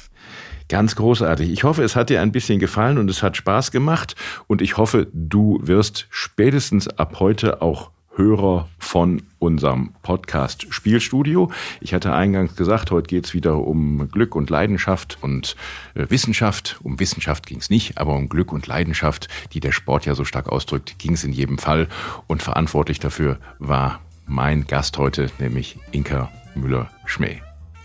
Ganz 0.71 0.95
großartig. 0.95 1.51
Ich 1.51 1.65
hoffe, 1.65 1.83
es 1.83 1.97
hat 1.97 2.09
dir 2.09 2.21
ein 2.21 2.31
bisschen 2.31 2.57
gefallen 2.57 2.97
und 2.97 3.09
es 3.09 3.21
hat 3.21 3.35
Spaß 3.35 3.71
gemacht. 3.71 4.15
Und 4.47 4.61
ich 4.61 4.77
hoffe, 4.77 5.07
du 5.11 5.59
wirst 5.61 6.07
spätestens 6.09 6.87
ab 6.87 7.17
heute 7.19 7.61
auch 7.61 7.91
Hörer 8.15 8.69
von 8.79 9.21
unserem 9.37 9.91
Podcast 10.01 10.73
Spielstudio. 10.73 11.51
Ich 11.81 11.93
hatte 11.93 12.13
eingangs 12.13 12.55
gesagt, 12.55 12.89
heute 12.89 13.07
geht 13.07 13.25
es 13.25 13.33
wieder 13.33 13.57
um 13.57 14.07
Glück 14.11 14.33
und 14.33 14.49
Leidenschaft 14.49 15.17
und 15.19 15.57
äh, 15.93 16.05
Wissenschaft. 16.07 16.79
Um 16.83 17.01
Wissenschaft 17.01 17.47
ging 17.47 17.57
es 17.57 17.69
nicht, 17.69 17.97
aber 17.97 18.15
um 18.15 18.29
Glück 18.29 18.53
und 18.53 18.65
Leidenschaft, 18.65 19.27
die 19.51 19.59
der 19.59 19.73
Sport 19.73 20.05
ja 20.05 20.15
so 20.15 20.23
stark 20.23 20.47
ausdrückt, 20.47 20.97
ging 20.99 21.15
es 21.15 21.25
in 21.25 21.33
jedem 21.33 21.57
Fall. 21.57 21.89
Und 22.27 22.43
verantwortlich 22.43 23.01
dafür 23.01 23.39
war 23.59 23.99
mein 24.25 24.67
Gast 24.67 24.97
heute, 24.97 25.31
nämlich 25.37 25.77
Inka 25.91 26.31
Müller-Schmäh. 26.55 27.41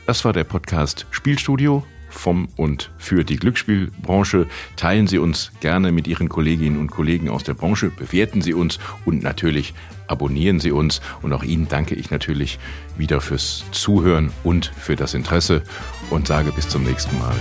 Das 0.07 0.25
war 0.25 0.33
der 0.33 0.45
Podcast 0.45 1.07
Spielstudio 1.11 1.83
vom 2.19 2.49
und 2.57 2.91
für 2.99 3.25
die 3.25 3.37
Glücksspielbranche. 3.37 4.47
Teilen 4.77 5.07
Sie 5.07 5.19
uns 5.19 5.53
gerne 5.61 5.93
mit 5.93 6.07
Ihren 6.07 6.29
Kolleginnen 6.29 6.79
und 6.79 6.91
Kollegen 6.91 7.29
aus 7.29 7.45
der 7.45 7.55
Branche, 7.55 7.91
bewerten 7.91 8.43
Sie 8.43 8.55
uns 8.55 8.79
und 9.05 9.23
natürlich 9.23 9.75
abonnieren 10.09 10.61
Sie 10.61 10.73
uns. 10.73 11.01
Und 11.23 11.33
auch 11.33 11.43
Ihnen 11.43 11.69
danke 11.69 11.95
ich 11.95 12.11
natürlich 12.11 12.59
wieder 12.97 13.21
fürs 13.21 13.65
Zuhören 13.73 14.33
und 14.45 14.67
für 14.67 14.97
das 14.97 15.15
Interesse 15.15 15.63
und 16.11 16.27
sage 16.27 16.53
bis 16.53 16.69
zum 16.69 16.85
nächsten 16.85 17.19
Mal. 17.19 17.37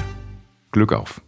Glück 0.72 0.94
auf! 0.94 1.25